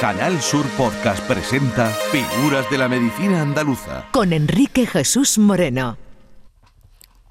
Canal 0.00 0.42
Sur 0.42 0.66
Podcast 0.76 1.26
presenta 1.26 1.88
Figuras 1.88 2.68
de 2.68 2.76
la 2.76 2.86
Medicina 2.86 3.40
Andaluza. 3.40 4.06
Con 4.12 4.34
Enrique 4.34 4.86
Jesús 4.86 5.38
Moreno. 5.38 5.96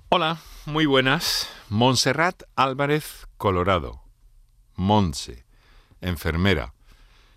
Hola, 0.10 0.40
muy 0.66 0.88
buenas. 0.88 1.48
Montserrat 1.70 2.42
Álvarez 2.56 3.28
Colorado. 3.38 4.02
Monse, 4.74 5.46
enfermera. 6.02 6.74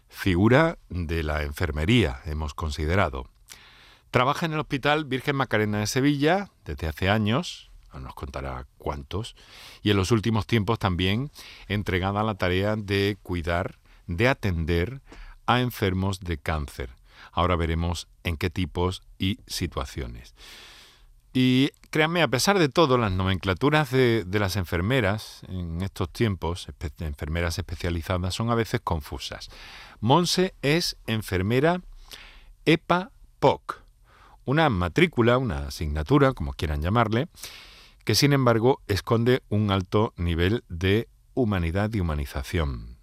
Figura 0.09 0.79
de 0.89 1.23
la 1.23 1.43
enfermería, 1.43 2.23
hemos 2.25 2.55
considerado. 2.55 3.29
Trabaja 4.11 4.47
en 4.47 4.55
el 4.55 4.61
Hospital 4.61 5.05
Virgen 5.05 5.37
Macarena 5.37 5.81
de 5.81 5.87
Sevilla 5.87 6.49
desde 6.65 6.87
hace 6.87 7.11
años, 7.11 7.69
nos 8.01 8.15
contará 8.15 8.67
cuántos, 8.79 9.37
y 9.83 9.91
en 9.91 9.97
los 9.97 10.11
últimos 10.11 10.47
tiempos 10.47 10.79
también 10.79 11.31
entregada 11.69 12.21
a 12.21 12.25
la 12.25 12.35
tarea 12.35 12.77
de 12.77 13.19
cuidar, 13.23 13.78
de 14.09 14.29
atender 14.29 15.01
a 15.47 15.61
enfermos 15.61 16.19
de 16.19 16.39
cáncer. 16.39 16.91
Ahora 17.31 17.55
veremos 17.55 18.09
en 18.25 18.37
qué 18.37 18.51
tipos 18.51 19.03
y 19.19 19.39
situaciones. 19.47 20.35
Y 21.33 21.71
créanme, 21.91 22.23
a 22.23 22.29
pesar 22.29 22.59
de 22.59 22.69
todo, 22.69 22.99
las 22.99 23.13
nomenclaturas 23.13 23.91
de, 23.91 24.27
las 24.33 24.57
enfermeras 24.57 25.43
en 25.49 25.83
estos 25.83 26.11
tiempos, 26.11 26.69
enfermeras 26.99 27.59
especializadas, 27.59 28.35
son 28.35 28.51
a 28.51 28.55
veces 28.55 28.81
confusas. 28.83 29.49
Monse 30.01 30.55
es 30.63 30.97
enfermera 31.07 31.81
EPA-POC, 32.65 33.83
una 34.47 34.69
matrícula, 34.69 35.39
una 35.39 35.69
asignatura, 35.69 36.33
como 36.33 36.55
quieran 36.55 36.83
llamarle, 36.83 37.29
que 38.05 38.15
sin 38.15 38.33
embargo 38.33 38.81
esconde 38.89 39.43
un 39.49 39.71
alto 39.71 40.15
nivel 40.17 40.65
de 40.69 41.09
humanidad 41.35 41.93
y 41.93 42.01
humanización. 42.01 42.98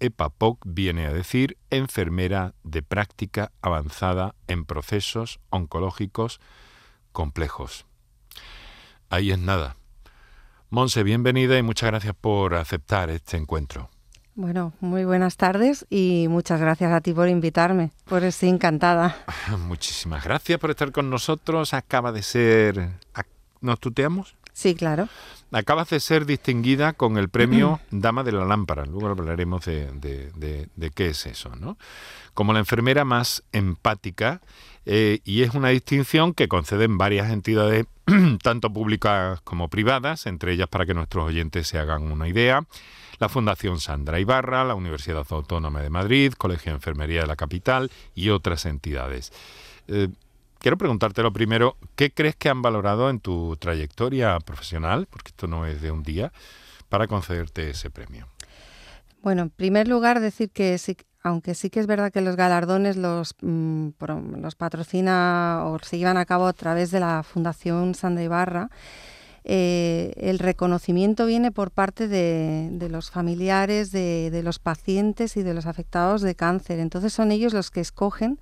EPAPOC 0.00 0.62
viene 0.64 1.06
a 1.06 1.12
decir 1.12 1.56
enfermera 1.70 2.54
de 2.64 2.82
práctica 2.82 3.52
avanzada 3.62 4.34
en 4.48 4.64
procesos 4.64 5.40
oncológicos 5.50 6.40
complejos. 7.12 7.86
Ahí 9.08 9.30
es 9.30 9.38
nada. 9.38 9.76
Monse, 10.70 11.02
bienvenida 11.02 11.58
y 11.58 11.62
muchas 11.62 11.90
gracias 11.90 12.14
por 12.20 12.54
aceptar 12.54 13.10
este 13.10 13.36
encuentro. 13.36 13.90
Bueno, 14.34 14.72
muy 14.80 15.04
buenas 15.04 15.36
tardes 15.36 15.86
y 15.90 16.26
muchas 16.28 16.60
gracias 16.60 16.92
a 16.92 17.00
ti 17.00 17.12
por 17.12 17.28
invitarme, 17.28 17.90
por 18.06 18.24
estoy 18.24 18.48
encantada. 18.48 19.16
Muchísimas 19.58 20.24
gracias 20.24 20.58
por 20.58 20.70
estar 20.70 20.92
con 20.92 21.10
nosotros. 21.10 21.74
Acaba 21.74 22.12
de 22.12 22.22
ser 22.22 22.90
¿Nos 23.60 23.78
tuteamos? 23.78 24.36
Sí, 24.52 24.74
claro. 24.74 25.08
Acabas 25.52 25.90
de 25.90 25.98
ser 25.98 26.26
distinguida 26.26 26.92
con 26.92 27.16
el 27.16 27.28
premio 27.28 27.80
Dama 27.90 28.22
de 28.22 28.30
la 28.30 28.44
Lámpara. 28.44 28.84
Luego 28.86 29.08
hablaremos 29.08 29.64
de, 29.64 30.68
qué 30.94 31.08
es 31.08 31.26
eso, 31.26 31.56
¿no? 31.56 31.76
Como 32.34 32.52
la 32.52 32.60
enfermera 32.60 33.04
más 33.04 33.42
empática, 33.50 34.40
eh, 34.86 35.18
y 35.24 35.42
es 35.42 35.54
una 35.54 35.70
distinción 35.70 36.34
que 36.34 36.46
conceden 36.46 36.98
varias 36.98 37.30
entidades, 37.30 37.86
tanto 38.42 38.72
públicas 38.72 39.40
como 39.42 39.68
privadas, 39.68 40.26
entre 40.26 40.52
ellas 40.52 40.68
para 40.68 40.86
que 40.86 40.94
nuestros 40.94 41.26
oyentes 41.26 41.66
se 41.66 41.78
hagan 41.78 42.02
una 42.10 42.28
idea. 42.28 42.64
La 43.18 43.28
Fundación 43.28 43.80
Sandra 43.80 44.20
Ibarra, 44.20 44.64
la 44.64 44.76
Universidad 44.76 45.26
Autónoma 45.28 45.82
de 45.82 45.90
Madrid, 45.90 46.32
Colegio 46.32 46.72
de 46.72 46.76
Enfermería 46.76 47.22
de 47.22 47.26
la 47.26 47.36
Capital 47.36 47.90
y 48.14 48.30
otras 48.30 48.66
entidades. 48.66 49.32
Eh, 49.88 50.08
quiero 50.60 50.78
preguntarte 50.78 51.22
lo 51.22 51.32
primero, 51.32 51.76
¿qué 51.96 52.12
crees 52.12 52.36
que 52.36 52.48
han 52.48 52.62
valorado 52.62 53.10
en 53.10 53.18
tu 53.18 53.56
trayectoria 53.56 54.38
profesional, 54.40 55.08
porque 55.10 55.30
esto 55.30 55.48
no 55.48 55.66
es 55.66 55.80
de 55.80 55.90
un 55.90 56.02
día, 56.02 56.32
para 56.88 57.08
concederte 57.08 57.70
ese 57.70 57.90
premio? 57.90 58.28
Bueno, 59.22 59.42
en 59.42 59.50
primer 59.50 59.88
lugar, 59.88 60.20
decir 60.20 60.50
que 60.50 60.78
sí, 60.78 60.96
aunque 61.22 61.54
sí 61.54 61.70
que 61.70 61.80
es 61.80 61.86
verdad 61.86 62.12
que 62.12 62.20
los 62.20 62.36
galardones 62.36 62.96
los, 62.96 63.34
mm, 63.40 63.88
los 64.38 64.54
patrocina 64.54 65.62
o 65.64 65.78
se 65.80 65.98
llevan 65.98 66.16
a 66.16 66.24
cabo 66.26 66.46
a 66.46 66.52
través 66.52 66.90
de 66.90 67.00
la 67.00 67.22
Fundación 67.22 67.94
Sandra 67.94 68.24
Ibarra, 68.24 68.70
eh, 69.44 70.12
el 70.16 70.38
reconocimiento 70.38 71.24
viene 71.24 71.50
por 71.50 71.70
parte 71.70 72.08
de, 72.08 72.88
los 72.90 73.10
familiares, 73.10 73.90
de, 73.90 74.30
de, 74.30 74.42
los 74.42 74.58
pacientes 74.58 75.38
y 75.38 75.42
de 75.42 75.54
los 75.54 75.64
afectados 75.64 76.20
de 76.20 76.34
cáncer. 76.34 76.78
Entonces 76.78 77.14
son 77.14 77.32
ellos 77.32 77.54
los 77.54 77.70
que 77.70 77.80
escogen 77.80 78.38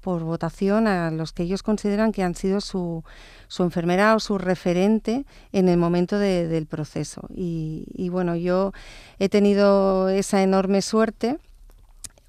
por 0.00 0.22
votación 0.22 0.86
a 0.86 1.10
los 1.10 1.32
que 1.32 1.42
ellos 1.42 1.62
consideran 1.62 2.12
que 2.12 2.22
han 2.22 2.34
sido 2.34 2.60
su, 2.60 3.04
su 3.48 3.62
enfermera 3.62 4.14
o 4.14 4.20
su 4.20 4.38
referente 4.38 5.24
en 5.52 5.68
el 5.68 5.76
momento 5.76 6.18
del 6.18 6.66
proceso. 6.66 7.22
Y, 7.34 8.08
bueno, 8.10 8.36
yo 8.36 8.72
he 9.18 9.28
tenido 9.28 10.08
esa 10.08 10.42
enorme 10.42 10.82
suerte 10.82 11.38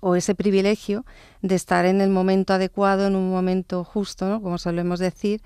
o 0.02 0.16
ese 0.16 0.34
privilegio 0.34 1.06
de 1.42 1.56
estar 1.56 1.86
en 1.86 2.00
el 2.02 2.10
momento 2.10 2.54
adecuado, 2.54 3.08
en 3.08 3.16
un 3.16 3.30
momento 3.30 3.84
justo, 3.84 4.42
como 4.42 4.58
solemos 4.58 5.00
decir, 5.00 5.42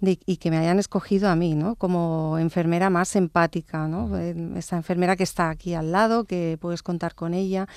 y 0.00 0.38
que 0.38 0.50
me 0.50 0.58
hayan 0.58 0.80
escogido 0.80 1.28
a 1.28 1.36
mí, 1.36 1.54
¿no? 1.54 1.76
Como 1.76 2.36
enfermera 2.40 2.90
más 2.90 3.14
empática, 3.14 3.86
¿no? 3.86 4.18
Esa 4.56 4.76
enfermera 4.76 5.14
que 5.14 5.22
está 5.22 5.48
aquí 5.48 5.74
al 5.74 5.92
lado, 5.92 6.24
que 6.24 6.58
puedes 6.60 6.82
contar 6.82 7.14
con 7.14 7.34
ella 7.34 7.68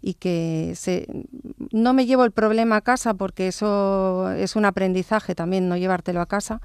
y 0.00 0.14
que 0.14 0.74
se, 0.76 1.08
no 1.74 1.92
me 1.92 2.06
llevo 2.06 2.24
el 2.24 2.30
problema 2.30 2.76
a 2.76 2.80
casa 2.80 3.14
porque 3.14 3.48
eso 3.48 4.30
es 4.30 4.54
un 4.54 4.64
aprendizaje 4.64 5.34
también, 5.34 5.68
no 5.68 5.76
llevártelo 5.76 6.20
a 6.20 6.26
casa, 6.26 6.60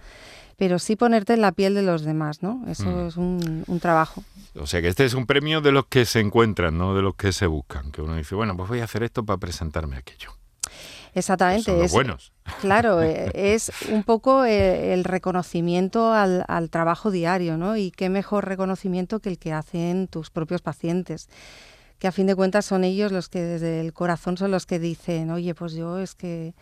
pero 0.56 0.78
sí 0.78 0.96
ponerte 0.96 1.34
en 1.34 1.42
la 1.42 1.52
piel 1.52 1.74
de 1.74 1.82
los 1.82 2.04
demás, 2.04 2.44
¿no? 2.44 2.64
Eso 2.68 2.86
mm. 2.86 3.08
es 3.08 3.18
un, 3.18 3.64
un, 3.66 3.80
trabajo. 3.80 4.24
O 4.56 4.68
sea 4.68 4.82
que 4.82 4.88
este 4.88 5.06
es 5.06 5.16
un 5.16 5.26
premio 5.26 5.62
de 5.62 5.72
los 5.72 5.88
que 5.88 6.06
se 6.06 6.20
encuentran, 6.20 6.78
no 6.78 6.94
de 6.94 7.02
los 7.02 7.16
que 7.16 7.32
se 7.32 7.48
buscan, 7.48 7.92
que 7.92 8.04
uno 8.04 8.16
dice, 8.16 8.36
bueno, 8.36 8.56
pues 8.56 8.70
voy 8.70 8.82
a 8.82 8.84
hacer 8.84 9.02
esto 9.02 9.26
para 9.26 9.40
presentarme 9.40 9.98
aquello. 9.98 10.32
Exactamente. 11.16 11.84
es, 11.84 11.92
buenos. 11.92 12.32
Claro, 12.62 13.02
eh, 13.04 13.32
es 13.34 13.72
un 13.90 14.04
poco 14.04 14.46
eh, 14.46 14.94
el, 14.94 15.06
reconocimiento 15.06 16.14
al, 16.14 16.46
al, 16.48 16.70
trabajo 16.70 17.10
diario, 17.10 17.58
¿no? 17.58 17.78
Y 17.78 17.90
qué 17.90 18.10
mejor 18.10 18.48
reconocimiento 18.48 19.20
que 19.22 19.30
el 19.30 19.40
que 19.40 19.54
hacen 19.54 20.08
tus 20.08 20.30
propios 20.30 20.62
pacientes 20.62 21.30
que 22.00 22.08
a 22.08 22.12
fin 22.12 22.28
de 22.28 22.36
cuentas 22.36 22.66
son 22.66 22.84
ellos 22.84 23.12
los 23.12 23.30
que 23.30 23.42
desde 23.42 23.82
el 23.82 23.94
corazón 23.94 24.38
son 24.38 24.52
los 24.52 24.66
que 24.66 24.80
dicen, 24.80 25.30
oye, 25.32 25.54
pues 25.54 25.74
yo 25.74 26.00
es 26.00 26.16
que 26.16 26.54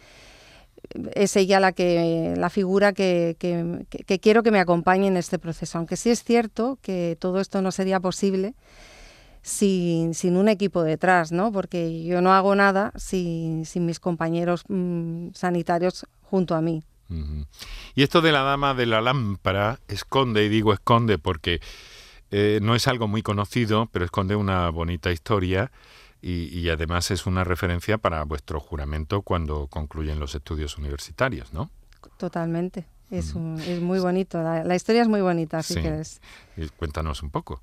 es 1.13 1.35
ella 1.35 1.59
la 1.59 1.71
que 1.71 2.33
la 2.37 2.49
figura 2.49 2.93
que, 2.93 3.35
que, 3.39 4.19
quiero 4.19 4.43
que 4.43 4.51
me 4.51 4.59
acompañe 4.59 5.07
en 5.07 5.17
este 5.17 5.39
proceso. 5.39 5.77
Aunque 5.77 5.95
sí 5.95 6.09
es 6.09 6.23
cierto 6.23 6.79
que 6.81 7.17
todo 7.19 7.39
esto 7.39 7.61
no 7.61 7.71
sería 7.71 7.99
posible 7.99 8.55
sin, 9.41 10.13
sin 10.13 10.37
un 10.37 10.49
equipo 10.49 10.83
detrás, 10.83 11.31
¿no? 11.31 11.51
Porque 11.51 12.03
yo 12.03 12.21
no 12.21 12.33
hago 12.33 12.55
nada 12.55 12.91
sin, 12.95 13.65
sin 13.65 13.85
mis 13.85 13.99
compañeros 13.99 14.63
mm, 14.67 15.29
sanitarios 15.33 16.05
junto 16.21 16.55
a 16.55 16.61
mí. 16.61 16.83
Y 17.95 18.03
esto 18.03 18.21
de 18.21 18.33
la 18.33 18.41
dama 18.41 18.73
de 18.73 18.85
la 18.85 18.99
lámpara 18.99 19.79
esconde, 19.87 20.43
y 20.43 20.49
digo 20.49 20.73
esconde 20.73 21.17
porque 21.17 21.61
eh, 22.31 22.59
no 22.61 22.75
es 22.75 22.87
algo 22.87 23.07
muy 23.07 23.21
conocido, 23.21 23.87
pero 23.91 24.05
esconde 24.05 24.35
una 24.35 24.69
bonita 24.69 25.11
historia 25.11 25.71
y, 26.21 26.67
además 26.69 27.11
es 27.11 27.25
una 27.25 27.43
referencia 27.43 27.97
para 27.97 28.23
vuestro 28.23 28.59
juramento 28.59 29.21
cuando 29.21 29.67
concluyen 29.67 30.19
los 30.19 30.35
estudios 30.35 30.77
universitarios, 30.77 31.53
¿no? 31.53 31.69
Totalmente. 32.17 32.85
Es, 33.11 33.33
es 33.67 33.81
muy 33.81 33.99
bonito. 33.99 34.41
La, 34.41 34.75
historia 34.75 35.03
es 35.03 35.07
muy 35.07 35.21
bonita, 35.21 35.59
así 35.59 35.75
que 35.75 36.01
es. 36.01 36.19
Cuéntanos 36.77 37.23
un 37.23 37.29
poco. 37.29 37.61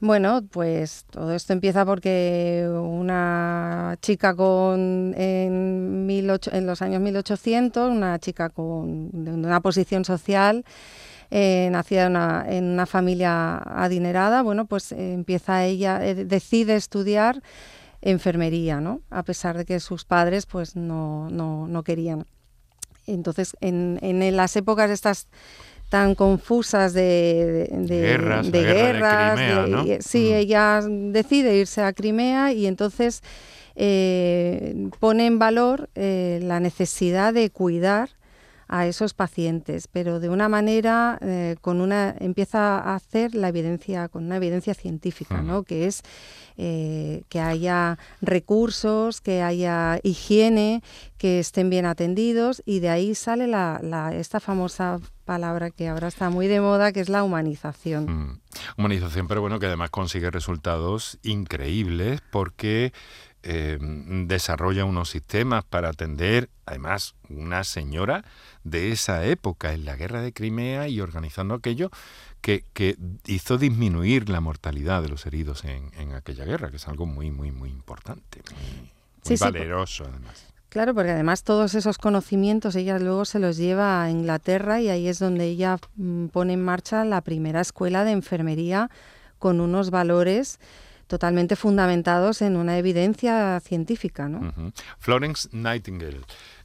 Bueno, 0.00 0.42
pues 0.50 1.06
todo 1.10 1.32
esto 1.32 1.54
empieza 1.54 1.86
porque 1.86 2.68
una 2.70 3.96
chica 4.02 4.34
con 4.34 5.14
en, 5.16 6.06
en 6.08 6.66
los 6.66 6.82
años 6.82 7.00
1800, 7.00 7.90
una 7.90 8.18
chica 8.18 8.50
con 8.50 9.24
de 9.24 9.32
una 9.32 9.60
posición 9.60 10.04
social, 10.04 10.64
eh, 11.30 11.68
nacida 11.72 12.06
en 12.48 12.64
una, 12.64 12.86
familia 12.86 13.56
adinerada, 13.58 14.42
bueno, 14.42 14.66
pues 14.66 14.92
eh, 14.92 15.12
empieza 15.12 15.64
ella, 15.64 16.06
eh, 16.06 16.14
decide 16.14 16.76
estudiar 16.76 17.42
enfermería, 18.00 18.80
¿no? 18.80 19.00
A 19.10 19.24
pesar 19.24 19.58
de 19.58 19.64
que 19.64 19.80
sus 19.80 20.04
padres 20.04 20.46
pues 20.46 20.76
no, 20.76 21.28
no, 21.30 21.66
no 21.66 21.82
querían. 21.82 22.26
Entonces, 23.08 23.56
en, 23.60 23.98
en, 24.02 24.36
las 24.36 24.54
épocas 24.54 24.90
estas 24.90 25.26
tan 25.88 26.14
confusas 26.14 26.92
de, 26.92 27.68
de, 27.72 28.00
guerras, 28.00 28.50
de, 28.50 28.62
guerras, 28.62 29.40
sí, 30.04 30.32
ella 30.32 30.80
decide 30.82 31.56
irse 31.56 31.82
a 31.82 31.92
Crimea 31.92 32.52
y 32.52 32.66
entonces 32.66 33.22
pone 34.98 35.26
en 35.26 35.38
valor 35.38 35.88
la 35.94 36.60
necesidad 36.60 37.34
de 37.34 37.50
cuidar 37.50 38.10
a 38.68 38.86
esos 38.86 39.14
pacientes, 39.14 39.88
pero 39.88 40.20
de 40.20 40.28
una 40.28 40.48
manera 40.48 41.18
eh, 41.22 41.56
con 41.60 41.80
una 41.80 42.14
empieza 42.18 42.78
a 42.78 42.94
hacer 42.94 43.34
la 43.34 43.48
evidencia 43.48 44.08
con 44.08 44.24
una 44.24 44.36
evidencia 44.36 44.74
científica, 44.74 45.42
¿no? 45.42 45.62
Que 45.62 45.86
es 45.86 46.02
eh, 46.56 47.22
que 47.28 47.40
haya 47.40 47.98
recursos, 48.22 49.20
que 49.20 49.42
haya 49.42 50.00
higiene, 50.02 50.82
que 51.18 51.38
estén 51.38 51.70
bien 51.70 51.86
atendidos 51.86 52.62
y 52.64 52.80
de 52.80 52.88
ahí 52.88 53.14
sale 53.14 53.46
la, 53.46 54.10
esta 54.14 54.40
famosa 54.40 54.98
palabra 55.24 55.70
que 55.70 55.88
ahora 55.88 56.08
está 56.08 56.30
muy 56.30 56.46
de 56.46 56.60
moda, 56.60 56.92
que 56.92 57.00
es 57.00 57.08
la 57.08 57.24
humanización. 57.24 58.06
Mm. 58.06 58.40
Humanización, 58.78 59.28
pero 59.28 59.40
bueno, 59.40 59.58
que 59.58 59.66
además 59.66 59.90
consigue 59.90 60.30
resultados 60.30 61.18
increíbles 61.22 62.20
porque 62.30 62.92
eh, 63.42 63.78
desarrolla 63.80 64.84
unos 64.84 65.10
sistemas 65.10 65.62
para 65.62 65.90
atender, 65.90 66.50
además, 66.64 67.14
una 67.28 67.64
señora 67.64 68.24
de 68.70 68.92
esa 68.92 69.24
época 69.24 69.72
en 69.72 69.84
la 69.84 69.96
guerra 69.96 70.22
de 70.22 70.32
Crimea 70.32 70.88
y 70.88 71.00
organizando 71.00 71.54
aquello 71.54 71.90
que, 72.40 72.64
hizo 73.26 73.58
disminuir 73.58 74.28
la 74.28 74.40
mortalidad 74.40 75.02
de 75.02 75.08
los 75.08 75.26
heridos 75.26 75.64
en, 75.64 76.12
aquella 76.14 76.44
guerra, 76.44 76.70
que 76.70 76.76
es 76.76 76.88
algo 76.88 77.06
muy, 77.06 77.30
muy, 77.30 77.50
muy 77.50 77.70
importante, 77.70 78.42
muy, 79.24 79.36
valeroso 79.36 80.04
además. 80.08 80.46
Claro, 80.68 80.94
porque 80.94 81.12
además 81.12 81.42
todos 81.42 81.74
esos 81.74 81.96
conocimientos 81.96 82.76
ella 82.76 82.98
luego 82.98 83.24
se 83.24 83.38
los 83.38 83.56
lleva 83.56 84.02
a 84.02 84.10
Inglaterra 84.10 84.80
y 84.80 84.88
ahí 84.88 85.08
es 85.08 85.18
donde 85.18 85.46
ella 85.46 85.78
mm, 85.96 86.26
pone 86.26 86.52
en 86.52 86.64
marcha 86.64 87.04
la 87.04 87.20
primera 87.22 87.60
escuela 87.60 88.04
de 88.04 88.12
enfermería 88.12 88.90
con 89.38 89.60
unos 89.60 89.90
valores 89.90 90.58
totalmente 91.06 91.56
fundamentados 91.56 92.42
en 92.42 92.56
una 92.56 92.78
evidencia 92.78 93.60
científica. 93.60 94.28
¿no? 94.28 94.72
Florence 94.98 95.48
Nightingale. 95.52 96.20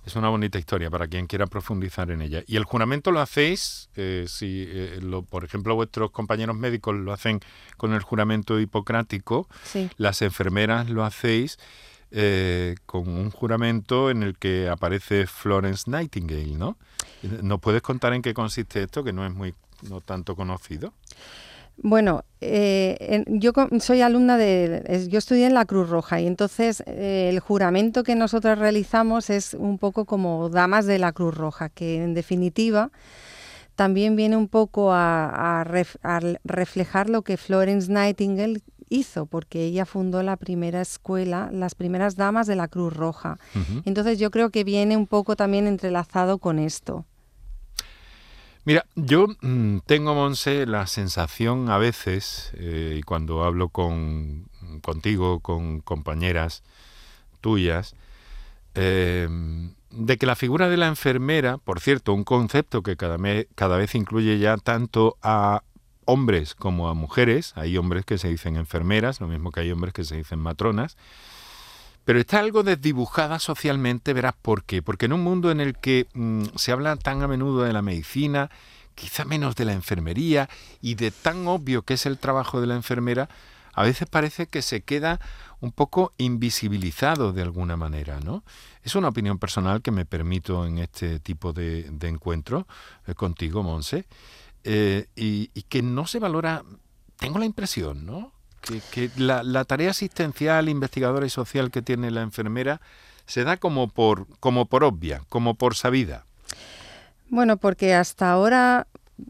Es 0.06 0.16
una 0.16 0.30
bonita 0.30 0.58
historia 0.58 0.90
para 0.90 1.08
quien 1.08 1.28
quiera 1.28 1.46
profundizar 1.46 2.10
en 2.10 2.24
ella. 2.24 2.44
¿Y 2.48 2.56
el 2.56 2.64
juramento 2.64 3.12
lo 3.12 3.20
hacéis? 3.20 3.90
Eh, 3.96 4.26
si, 4.28 4.66
eh, 4.68 5.00
lo, 5.02 5.22
por 5.22 5.46
ejemplo, 5.46 5.76
vuestros 5.76 6.10
compañeros 6.10 6.56
médicos 6.56 6.96
lo 6.96 7.14
hacen 7.14 7.40
con 7.78 7.94
el 7.94 8.02
juramento 8.02 8.60
hipocrático, 8.60 9.48
las 9.98 10.24
enfermeras 10.24 10.90
lo 10.90 11.06
hacéis 11.06 11.60
eh, 12.10 12.76
con 12.86 13.08
un 13.08 13.30
juramento 13.30 14.10
en 14.10 14.24
el 14.24 14.38
que 14.38 14.68
aparece 14.70 15.28
Florence 15.28 15.90
Nightingale, 15.90 16.58
¿no? 16.58 16.78
¿Nos 17.44 17.60
puedes 17.60 17.82
contar 17.82 18.14
en 18.14 18.22
qué 18.22 18.34
consiste 18.34 18.84
esto, 18.84 19.04
que 19.04 19.14
no 19.14 19.26
es 19.26 19.32
muy 19.32 19.54
no 19.84 20.02
tanto 20.02 20.36
conocido? 20.36 20.94
Bueno, 21.78 22.24
eh, 22.42 23.24
yo 23.28 23.54
soy 23.80 24.02
alumna 24.02 24.38
de, 24.38 25.08
yo 25.10 25.18
estudié 25.18 25.48
en 25.48 25.54
la 25.54 25.66
Cruz 25.66 25.90
Roja 25.90 26.22
y 26.22 26.28
entonces 26.28 26.84
eh, 26.86 27.30
el 27.32 27.40
juramento 27.40 28.04
que 28.04 28.16
nosotros 28.16 28.60
realizamos 28.60 29.30
es 29.30 29.54
un 29.54 29.78
poco 29.78 30.06
como 30.06 30.50
damas 30.50 30.86
de 30.86 31.00
la 31.00 31.12
Cruz 31.12 31.36
Roja, 31.36 31.70
que 31.70 32.04
en 32.04 32.14
definitiva 32.14 32.92
también 33.76 34.16
viene 34.16 34.38
un 34.38 34.48
poco 34.48 34.92
a, 34.94 35.64
reflejar 36.44 37.10
lo 37.10 37.24
que 37.24 37.38
Florence 37.38 37.92
Nightingale 37.92 38.62
hizo, 38.90 39.26
porque 39.26 39.64
ella 39.64 39.86
fundó 39.86 40.22
la 40.22 40.36
primera 40.36 40.82
escuela, 40.82 41.50
las 41.52 41.74
primeras 41.74 42.16
damas 42.16 42.46
de 42.46 42.56
la 42.56 42.68
Cruz 42.68 42.94
Roja. 42.94 43.40
Entonces 43.86 44.20
yo 44.20 44.30
creo 44.30 44.52
que 44.52 44.64
viene 44.64 44.98
un 44.98 45.08
poco 45.08 45.36
también 45.36 45.66
entrelazado 45.66 46.38
con 46.38 46.60
esto. 46.60 47.06
Mira, 48.64 48.86
yo 48.96 49.28
mm, 49.42 49.80
tengo, 49.88 50.14
Monse, 50.14 50.68
la 50.68 50.86
sensación 50.86 51.70
a 51.70 51.80
veces, 51.80 52.52
eh, 52.56 52.96
y 53.00 53.02
cuando 53.02 53.44
hablo 53.44 53.70
con, 53.70 54.50
contigo, 54.84 55.40
con 55.40 55.80
compañeras 55.80 56.62
tuyas, 57.42 57.96
em, 58.76 59.74
de 59.90 60.18
que 60.18 60.26
la 60.28 60.36
figura 60.36 60.70
de 60.70 60.78
la 60.78 60.88
enfermera, 60.88 61.58
por 61.58 61.80
cierto, 61.80 62.14
un 62.14 62.24
concepto 62.24 62.84
que 62.84 62.96
cada, 62.98 63.18
cada 63.56 63.78
vez 63.78 63.96
incluye 63.96 64.38
ya 64.38 64.58
tanto 64.58 65.18
a 65.24 65.64
hombres 66.06 66.54
como 66.56 66.88
a 66.88 66.94
mujeres, 66.94 67.54
hay 67.56 67.78
hombres 67.78 68.06
que 68.06 68.18
se 68.20 68.30
dicen 68.30 68.58
enfermeras, 68.58 69.22
lo 69.22 69.28
mismo 69.28 69.52
que 69.52 69.62
hay 69.62 69.72
hombres 69.72 69.94
que 69.94 70.04
se 70.04 70.18
dicen 70.18 70.40
matronas, 70.40 70.98
pero 72.06 72.20
está 72.20 72.40
algo 72.40 72.64
desdibujada 72.64 73.40
socialmente, 73.40 74.14
verás 74.14 74.34
por 74.42 74.64
qué. 74.64 74.82
Porque 74.82 75.06
en 75.06 75.14
un 75.14 75.22
mundo 75.22 75.52
en 75.52 75.62
el 75.62 75.78
que 75.78 76.08
mm, 76.14 76.46
se 76.56 76.72
habla 76.72 76.96
tan 76.96 77.22
a 77.22 77.28
menudo 77.28 77.64
de 77.64 77.74
la 77.74 77.82
medicina, 77.82 78.50
quizá 78.96 79.26
menos 79.26 79.56
de 79.56 79.66
la 79.66 79.74
enfermería, 79.74 80.50
y 80.82 80.96
de 80.96 81.12
tan 81.12 81.48
obvio 81.48 81.84
que 81.84 81.94
es 81.94 82.06
el 82.06 82.18
trabajo 82.18 82.60
de 82.60 82.68
la 82.68 82.76
enfermera, 82.76 83.30
a 83.74 83.84
veces 83.84 84.08
parece 84.10 84.48
que 84.48 84.62
se 84.62 84.82
queda 84.82 85.20
un 85.62 85.72
poco 85.72 86.12
invisibilizado 86.18 87.34
de 87.34 87.44
alguna 87.44 87.78
manera, 87.78 88.20
¿no? 88.20 88.44
Es 88.84 88.96
una 88.96 89.10
opinión 89.10 89.38
personal 89.38 89.82
que 89.82 89.92
me 89.92 90.06
permito 90.06 90.66
en 90.66 90.80
este 90.80 91.20
tipo 91.20 91.54
de, 91.54 91.86
encuentro 92.02 92.68
eh, 93.06 93.14
contigo, 93.14 93.62
Monse, 93.62 94.08
eh, 94.64 95.08
y 95.16 95.48
que 95.70 95.84
no 95.84 96.08
se 96.08 96.20
valora, 96.20 96.64
tengo 97.18 97.40
la 97.40 97.46
impresión, 97.46 98.06
¿no? 98.06 98.34
Que, 98.62 99.10
la, 99.18 99.66
tarea 99.66 99.92
asistencial, 99.92 100.70
investigadora 100.70 101.26
y 101.26 101.30
social 101.30 101.72
que 101.72 101.82
tiene 101.82 102.12
la 102.12 102.22
enfermera 102.22 102.82
se 103.26 103.44
da 103.44 103.58
como 103.58 103.88
por, 103.88 104.28
como 104.40 104.66
por 104.66 104.84
obvia, 104.84 105.22
como 105.30 105.56
por 105.56 105.76
sabida. 105.76 106.26
Bueno, 107.30 107.58
porque 107.58 107.94
hasta 107.94 108.32
ahora 108.32 108.88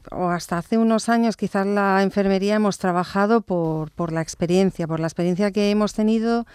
o 0.10 0.30
hasta 0.30 0.58
hace 0.58 0.78
unos 0.78 1.10
años 1.10 1.36
quizás 1.36 1.68
la 1.68 2.02
enfermería 2.02 2.56
hemos 2.56 2.78
trabajado 2.78 3.42
por, 3.42 3.92
por 3.92 4.12
la 4.12 4.22
experiencia, 4.22 4.88
por 4.88 5.00
la 5.00 5.08
experiencia 5.08 5.52
que 5.52 5.70
hemos 5.70 5.94
tenido 5.94 6.46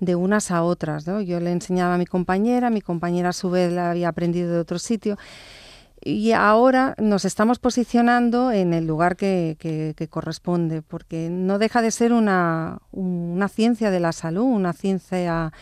de 0.00 0.16
unas 0.16 0.50
a 0.50 0.62
otras. 0.62 1.06
¿no? 1.06 1.20
Yo 1.20 1.40
le 1.40 1.52
enseñaba 1.52 1.94
a 1.94 1.98
mi 1.98 2.06
compañera, 2.06 2.70
mi 2.70 2.80
compañera 2.80 3.30
a 3.30 3.32
su 3.32 3.50
vez 3.50 3.72
la 3.72 3.92
había 3.92 4.08
aprendido 4.08 4.52
de 4.52 4.58
otro 4.58 4.78
sitio 4.78 5.16
y 6.04 6.32
ahora 6.32 6.94
nos 6.98 7.24
estamos 7.24 7.58
posicionando 7.58 8.50
en 8.50 8.74
el 8.74 8.86
lugar 8.86 9.16
que, 9.16 9.94
corresponde, 10.10 10.82
porque 10.82 11.28
no 11.30 11.58
deja 11.58 11.80
de 11.82 11.90
ser 11.90 12.12
una, 12.12 12.80
ciencia 13.48 13.90
de 13.90 14.00
la 14.00 14.12
salud, 14.12 14.44
una 14.44 14.72
ciencia 14.72 15.52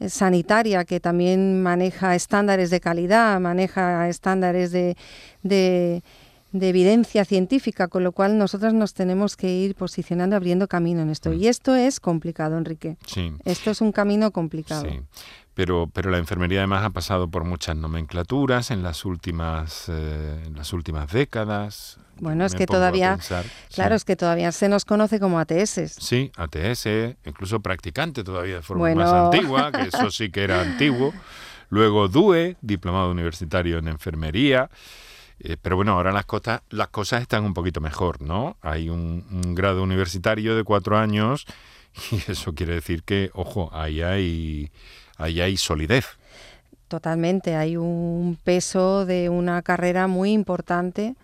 eh, 0.00 0.08
sanitaria 0.08 0.84
que 0.84 0.98
también 0.98 1.62
maneja 1.62 2.14
estándares 2.14 2.70
de 2.70 2.80
calidad, 2.80 3.38
maneja 3.40 4.08
estándares 4.08 4.72
de, 4.72 4.96
de, 5.42 6.02
evidencia 6.62 7.24
científica, 7.24 7.88
con 7.88 8.04
lo 8.04 8.12
cual 8.12 8.38
nosotros 8.38 8.72
nos 8.74 8.94
tenemos 8.94 9.36
que 9.36 9.52
ir 9.52 9.74
posicionando, 9.74 10.36
abriendo 10.36 10.68
camino 10.68 11.02
en 11.02 11.10
esto. 11.10 11.30
Mm. 11.30 11.34
Y 11.34 11.48
esto 11.48 11.74
es 11.74 12.00
complicado, 12.00 12.56
Enrique. 12.56 12.96
Sí. 13.06 13.32
Esto 13.44 13.70
es 13.70 13.80
un 13.80 13.92
camino 13.92 14.30
complicado. 14.30 14.84
Sí 14.88 15.00
pero, 15.56 15.90
pero 15.90 16.10
la 16.10 16.18
enfermería 16.18 16.58
además 16.58 16.84
ha 16.84 16.90
pasado 16.90 17.30
por 17.30 17.44
muchas 17.44 17.74
nomenclaturas 17.76 18.70
en 18.70 18.82
las 18.82 19.06
últimas, 19.06 19.88
eh, 19.88 20.42
en 20.44 20.54
las 20.54 20.74
últimas 20.74 21.10
décadas. 21.10 21.98
Bueno, 22.20 22.44
es 22.44 22.54
que 22.54 22.66
todavía, 22.66 23.18
claro, 23.74 23.94
es 23.94 24.04
que 24.04 24.16
todavía 24.16 24.52
se 24.52 24.68
nos 24.68 24.84
conoce 24.84 25.18
como 25.18 25.40
ATS. 25.40 25.96
Sí, 25.98 26.30
ATS, 26.36 27.16
incluso 27.24 27.60
practicante 27.60 28.22
todavía 28.22 28.56
de 28.56 28.62
forma 28.62 28.94
más 28.94 29.10
antigua, 29.10 29.72
que 29.72 29.88
eso 29.88 30.10
sí 30.10 30.30
que 30.30 30.44
era 30.44 30.60
antiguo. 30.60 31.14
Luego 31.70 32.08
DUE, 32.08 32.58
diplomado 32.60 33.10
universitario 33.10 33.78
en 33.78 33.88
enfermería. 33.88 34.68
Eh, 35.38 35.56
pero 35.60 35.76
bueno, 35.76 35.92
ahora 35.92 36.12
las 36.12 36.24
cosas, 36.24 36.62
las 36.70 36.88
cosas 36.88 37.22
están 37.22 37.44
un 37.44 37.54
poquito 37.54 37.80
mejor, 37.80 38.22
¿no? 38.22 38.56
Hay 38.62 38.88
un, 38.88 39.26
un 39.30 39.54
grado 39.54 39.82
universitario 39.82 40.56
de 40.56 40.64
cuatro 40.64 40.96
años 40.96 41.46
y 42.12 42.30
eso 42.30 42.54
quiere 42.54 42.74
decir 42.74 43.02
que, 43.02 43.30
ojo, 43.34 43.70
ahí 43.72 44.02
hay 44.02 44.70
ahí 45.16 45.40
hay 45.40 45.56
solidez. 45.56 46.06
Totalmente, 46.88 47.56
hay 47.56 47.76
un 47.76 48.38
peso 48.42 49.06
de 49.06 49.28
una 49.28 49.62
carrera 49.62 50.06
muy 50.06 50.32
importante, 50.32 51.16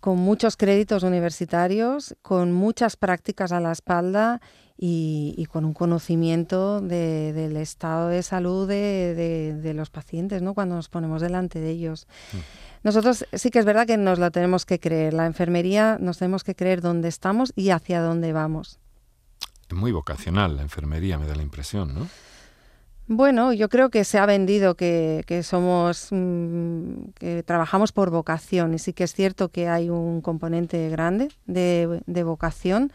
con 0.00 0.18
muchos 0.18 0.56
créditos 0.56 1.02
universitarios, 1.04 2.16
con 2.22 2.52
muchas 2.52 2.96
prácticas 2.96 3.52
a 3.52 3.60
la 3.60 3.70
espalda 3.70 4.40
y, 4.76 5.46
con 5.52 5.64
un 5.66 5.74
conocimiento 5.74 6.80
del 6.80 7.56
estado 7.56 8.08
de 8.08 8.22
salud 8.22 8.66
de, 8.66 9.72
los 9.74 9.90
pacientes, 9.90 10.42
¿no? 10.42 10.54
Cuando 10.54 10.74
nos 10.74 10.88
ponemos 10.88 11.20
delante 11.20 11.60
de 11.60 11.70
ellos. 11.70 12.08
Mm. 12.32 12.36
Nosotros 12.82 13.26
sí 13.32 13.50
que 13.50 13.58
es 13.58 13.64
verdad 13.64 13.86
que 13.86 13.96
nos 13.96 14.18
lo 14.18 14.30
tenemos 14.30 14.64
que 14.64 14.80
creer. 14.80 15.12
La 15.12 15.26
enfermería 15.26 15.98
nos 16.00 16.18
tenemos 16.18 16.44
que 16.44 16.54
creer 16.54 16.80
dónde 16.80 17.08
estamos 17.08 17.52
y 17.54 17.70
hacia 17.70 18.00
dónde 18.00 18.32
vamos. 18.32 18.78
Es 19.68 19.76
muy 19.76 19.92
vocacional 19.92 20.56
la 20.56 20.62
enfermería, 20.62 21.18
me 21.18 21.26
da 21.26 21.34
la 21.34 21.42
impresión, 21.42 21.94
¿no? 21.94 22.08
Bueno, 23.12 23.52
yo 23.52 23.68
creo 23.68 23.90
que 23.90 24.04
se 24.04 24.18
ha 24.18 24.26
vendido 24.26 24.76
que, 24.76 25.40
somos, 25.42 26.08
mm, 26.12 27.10
que 27.18 27.42
trabajamos 27.42 27.90
por 27.90 28.10
vocación 28.10 28.72
y 28.72 28.78
sí 28.78 28.92
que 28.92 29.02
es 29.02 29.14
cierto 29.14 29.48
que 29.48 29.68
hay 29.68 29.90
un 29.90 30.20
componente 30.20 30.88
grande 30.90 31.28
de, 31.46 32.22
vocación. 32.22 32.92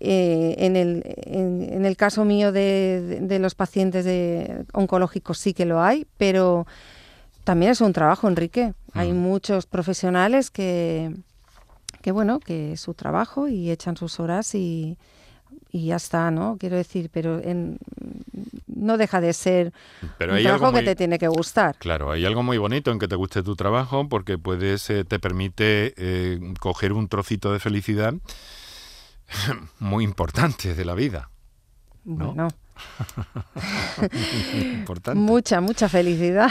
Eh, 0.00 0.54
en, 0.56 0.76
el, 0.76 1.02
en, 1.26 1.84
el, 1.84 1.96
caso 1.98 2.24
mío 2.24 2.52
de, 2.52 3.38
los 3.38 3.54
pacientes 3.54 4.06
de, 4.06 4.64
oncológicos 4.72 5.38
sí 5.38 5.52
que 5.52 5.66
lo 5.66 5.82
hay, 5.82 6.06
pero 6.16 6.66
también 7.44 7.72
es 7.72 7.80
un 7.80 7.92
trabajo, 7.92 8.28
Enrique. 8.28 8.74
Hay 8.94 9.12
muchos 9.12 9.66
profesionales 9.66 10.50
que, 10.50 11.14
que, 12.00 12.12
bueno, 12.12 12.40
que 12.40 12.76
su 12.76 12.94
trabajo 12.94 13.48
y 13.48 13.70
echan 13.70 13.96
sus 13.96 14.20
horas 14.20 14.54
y, 14.54 14.98
y 15.70 15.86
ya 15.86 15.96
está, 15.96 16.30
¿no? 16.30 16.56
Quiero 16.58 16.76
decir, 16.76 17.10
pero 17.12 17.40
en, 17.42 17.78
no 18.66 18.98
deja 18.98 19.20
de 19.20 19.32
ser 19.32 19.72
un 20.02 20.42
trabajo 20.42 20.72
que 20.72 20.82
te 20.82 20.94
tiene 20.94 21.18
que 21.18 21.28
gustar. 21.28 21.76
Claro, 21.78 22.10
hay 22.10 22.26
algo 22.26 22.42
muy 22.42 22.58
bonito 22.58 22.90
en 22.90 22.98
que 22.98 23.08
te 23.08 23.16
guste 23.16 23.42
tu 23.42 23.56
trabajo 23.56 24.08
porque 24.08 24.38
puedes, 24.38 24.90
eh, 24.90 25.04
te 25.04 25.18
permite 25.18 25.94
eh, 25.96 26.54
coger 26.60 26.92
un 26.92 27.08
trocito 27.08 27.52
de 27.52 27.58
felicidad 27.58 28.14
muy 29.78 30.04
importante 30.04 30.74
de 30.74 30.84
la 30.84 30.94
vida. 30.94 31.30
Bueno. 32.04 32.48
mucha, 35.14 35.60
mucha 35.60 35.88
felicidad. 35.88 36.50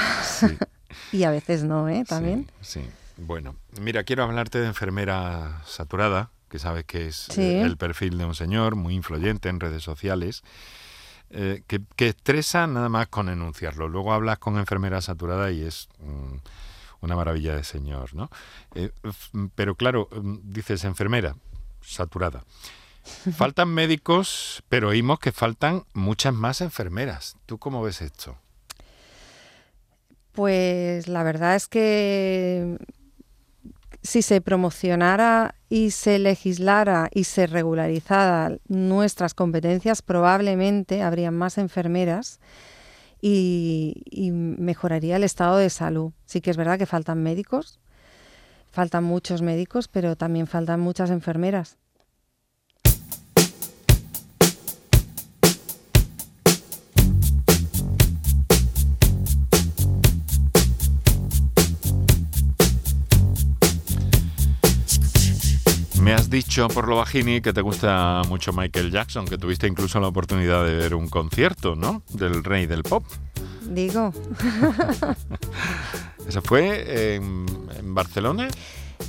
Y 1.12 1.24
a 1.24 1.32
veces 1.32 1.64
no, 1.64 1.88
¿eh? 1.90 2.04
También. 2.08 2.50
sí. 2.62 2.82
Bueno, 3.18 3.56
mira, 3.80 4.04
quiero 4.04 4.24
hablarte 4.24 4.60
de 4.60 4.66
enfermera 4.68 5.62
saturada, 5.66 6.32
que 6.50 6.58
sabes 6.58 6.86
que 6.86 7.08
es 7.08 7.30
eh, 7.38 7.62
el 7.62 7.78
perfil 7.78 8.18
de 8.18 8.26
un 8.26 8.34
señor 8.34 8.76
muy 8.76 8.96
influyente 8.96 9.50
en 9.50 9.60
redes 9.60 9.84
sociales. 9.84 10.44
eh, 11.30 11.62
que, 11.68 11.82
que 11.96 12.10
estresa 12.10 12.66
nada 12.68 12.90
más 12.90 13.08
con 13.10 13.30
enunciarlo. 13.30 13.88
Luego 13.88 14.12
hablas 14.14 14.40
con 14.40 14.58
enfermera 14.58 15.02
saturada 15.02 15.52
y 15.52 15.62
es 15.62 15.88
mm, 16.00 16.36
una 17.02 17.16
maravilla 17.16 17.56
de 17.56 17.64
señor, 17.64 18.14
¿no? 18.16 18.30
Eh, 18.76 18.92
pero 19.56 19.76
claro, 19.76 20.10
mm, 20.12 20.38
dices 20.44 20.84
enfermera 20.84 21.36
saturada. 21.82 22.44
Faltan 23.38 23.70
médicos, 23.70 24.64
pero 24.68 24.90
oímos 24.90 25.20
que 25.20 25.32
faltan 25.32 25.84
muchas 25.94 26.34
más 26.34 26.62
enfermeras. 26.62 27.36
¿Tú 27.46 27.58
cómo 27.60 27.82
ves 27.84 28.02
esto? 28.02 28.38
Pues 30.32 31.08
la 31.08 31.24
verdad 31.24 31.56
es 31.56 31.68
que 31.68 32.78
si 34.04 34.22
se 34.22 34.42
promocionara 34.42 35.56
y 35.70 35.92
se 35.92 36.20
legislara 36.20 37.10
y 37.14 37.26
se 37.26 37.48
regularizara 37.48 38.58
nuestras 38.68 39.34
competencias, 39.34 40.02
probablemente 40.02 41.04
habría 41.04 41.32
más 41.32 41.58
enfermeras 41.58 42.40
y, 43.22 44.04
y 44.06 44.32
mejoraría 44.32 45.18
el 45.18 45.24
estado 45.24 45.58
de 45.58 45.70
salud. 45.70 46.14
Sí 46.26 46.42
que 46.42 46.50
es 46.50 46.58
verdad 46.58 46.80
que 46.80 46.86
faltan 46.86 47.22
médicos, 47.22 47.80
faltan 48.72 49.04
muchos 49.04 49.42
médicos, 49.42 49.88
pero 49.88 50.16
también 50.16 50.48
faltan 50.48 50.80
muchas 50.80 51.12
enfermeras. 51.12 51.78
Me 66.12 66.16
has 66.16 66.30
dicho 66.30 66.68
por 66.68 66.90
lo 66.90 66.98
bajini 66.98 67.40
que 67.40 67.54
te 67.54 67.62
gusta 67.62 68.22
mucho 68.28 68.52
Michael 68.52 68.92
Jackson, 68.92 69.24
que 69.24 69.38
tuviste 69.38 69.66
incluso 69.66 69.98
la 70.02 70.10
oportunidad 70.10 70.66
de 70.66 70.76
ver 70.76 70.94
un 70.94 71.08
concierto, 71.08 71.78
¿no? 71.78 72.04
Del 72.10 72.44
rey 72.44 72.66
del 72.66 72.84
pop. 72.84 73.06
Digo, 73.70 74.12
¿Eso 76.28 76.42
fue 76.42 77.16
en, 77.16 77.46
en 77.80 77.96
Barcelona? 77.96 78.50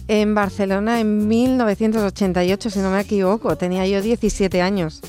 en 0.06 0.34
Barcelona 0.36 1.00
en 1.00 1.26
1988, 1.26 2.70
si 2.70 2.78
no 2.78 2.92
me 2.92 3.00
equivoco, 3.00 3.56
tenía 3.56 3.84
yo 3.84 4.00
17 4.00 4.62
años. 4.62 5.00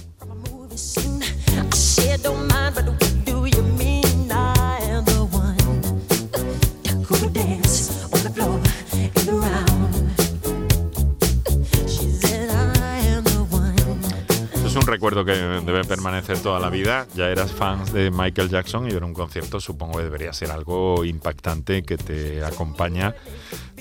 Recuerdo 15.03 15.25
que 15.25 15.65
debe 15.65 15.83
permanecer 15.83 16.39
toda 16.39 16.61
la 16.61 16.69
vida. 16.69 17.05
Ya 17.13 17.27
eras 17.27 17.51
fan 17.51 17.83
de 17.91 18.09
Michael 18.09 18.47
Jackson 18.47 18.87
y 18.89 18.93
ver 18.93 19.03
un 19.03 19.13
concierto 19.13 19.59
supongo 19.59 19.97
que 19.97 20.05
debería 20.05 20.31
ser 20.31 20.49
algo 20.49 21.03
impactante 21.03 21.83
que 21.83 21.97
te 21.97 22.41
acompaña 22.41 23.13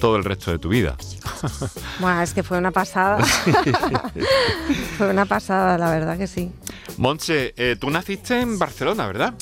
todo 0.01 0.17
el 0.17 0.25
resto 0.25 0.51
de 0.51 0.59
tu 0.59 0.69
vida. 0.71 0.97
Buah, 2.01 2.25
es 2.25 2.35
que 2.35 2.43
fue 2.43 2.59
una 2.59 2.73
pasada. 2.73 3.19
fue 4.99 5.11
una 5.11 5.25
pasada, 5.25 5.79
la 5.79 5.93
verdad 5.93 6.19
que 6.19 6.27
sí. 6.27 6.51
Montse, 6.97 7.55
eh, 7.57 7.77
tú 7.79 7.89
naciste 7.89 8.41
en 8.41 8.59
Barcelona, 8.59 9.07
¿verdad? 9.07 9.35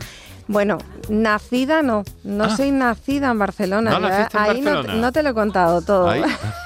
Bueno, 0.49 0.77
nacida 1.09 1.81
no, 1.81 2.05
no 2.25 2.45
Ah. 2.45 2.57
soy 2.59 2.73
nacida 2.73 3.31
en 3.31 3.39
Barcelona. 3.39 3.91
¿No 3.93 4.07
en 4.07 4.13
ahí 4.35 4.61
no, 4.61 4.71
Barcelona? 4.73 4.95
no 5.01 5.13
te 5.13 5.23
lo 5.23 5.31
he 5.31 5.35
contado 5.35 5.81
todo. 5.81 6.11
Ahí. 6.11 6.25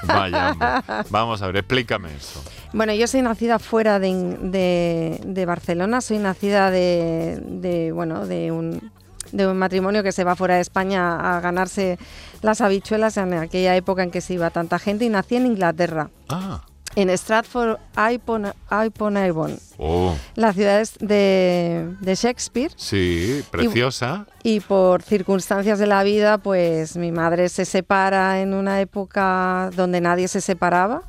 Vaya, 0.08 0.50
hombre. 0.50 0.68
Vamos 1.10 1.40
a 1.40 1.46
ver, 1.46 1.58
explícame 1.58 2.08
eso. 2.16 2.42
Bueno, 2.74 2.92
yo 2.92 3.06
soy 3.06 3.22
nacida 3.22 3.58
fuera 3.60 3.98
de, 4.00 4.12
de- 4.42 5.20
de 5.24 5.46
Barcelona, 5.46 6.00
soy 6.00 6.18
nacida 6.18 6.70
de, 6.72 7.40
de, 7.46 7.92
bueno, 7.92 8.26
de 8.26 8.50
un, 8.50 8.90
de 9.30 9.46
un 9.46 9.56
matrimonio 9.56 10.02
que 10.02 10.10
se 10.10 10.24
va 10.24 10.34
fuera 10.34 10.56
de 10.56 10.60
España 10.62 11.36
a 11.36 11.40
ganarse 11.40 11.98
las 12.42 12.60
habichuelas 12.60 13.16
en 13.16 13.32
aquella 13.34 13.76
época 13.76 14.02
en 14.02 14.10
que 14.10 14.20
se 14.20 14.34
iba 14.34 14.50
tanta 14.50 14.78
gente 14.80 15.04
y 15.04 15.08
nací 15.08 15.36
en 15.36 15.46
Inglaterra, 15.46 16.10
Ah, 16.28 16.62
en 16.96 17.10
Stratford 17.10 17.76
upon, 17.96 18.52
upon 18.86 19.16
Avon. 19.18 19.56
oh, 19.78 20.14
La 20.34 20.52
ciudad 20.52 20.80
es 20.80 20.94
de, 20.98 21.88
de 22.00 22.14
Shakespeare. 22.16 22.72
Sí, 22.76 23.44
preciosa. 23.52 24.26
y 24.42 24.58
por 24.58 25.02
circunstancias 25.02 25.78
de 25.78 25.86
la 25.86 26.02
vida, 26.02 26.38
pues 26.38 26.96
mi 26.96 27.12
madre 27.12 27.48
se 27.48 27.64
separa 27.64 28.40
en 28.40 28.52
una 28.52 28.80
época 28.80 29.70
donde 29.76 30.00
nadie 30.00 30.26
se 30.28 30.40
separaba 30.40 31.02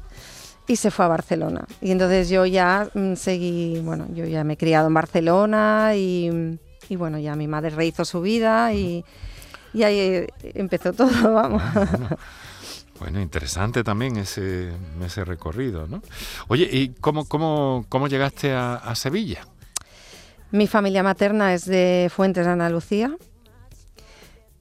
y 0.67 0.75
se 0.75 0.91
fue 0.91 1.05
a 1.05 1.10
Barcelona. 1.10 1.65
Y 1.81 1.91
entonces 1.91 2.29
yo 2.29 2.45
ya 2.45 2.89
mm, 2.93 3.15
seguí, 3.15 3.79
bueno, 3.81 4.07
yo 4.13 4.25
ya 4.25 4.43
me 4.43 4.53
he 4.53 4.57
criado 4.57 4.88
en 4.88 4.93
Barcelona 4.93 5.91
y, 5.95 6.60
y 6.89 6.95
bueno, 6.95 7.19
ya 7.19 7.36
mi 7.36 7.48
madre 7.48 7.69
rehizo 7.69 8.05
su 8.05 8.22
vida 8.22 8.74
y, 8.74 9.05
y 9.74 9.84
ahí 9.84 10.00
eh, 10.00 10.27
empezó 10.55 10.93
todo, 10.93 11.34
vamos. 11.34 11.62
Bueno, 12.98 13.19
interesante 13.19 13.84
también 13.84 14.15
ese, 14.15 14.72
ese 15.03 15.25
recorrido, 15.25 15.86
¿no? 15.86 16.01
Oye, 16.48 16.69
¿y 16.72 16.93
cómo, 17.01 17.25
cómo, 17.27 17.86
cómo 17.89 18.07
llegaste 18.07 18.53
a, 18.53 18.75
a 18.75 18.95
Sevilla? 18.95 19.45
Mi 20.51 20.65
familia 20.65 21.03
materna 21.03 21.53
es 21.53 21.65
de 21.65 22.10
Fuentes 22.10 22.45
de 22.45 22.53
Andalucía 22.53 23.17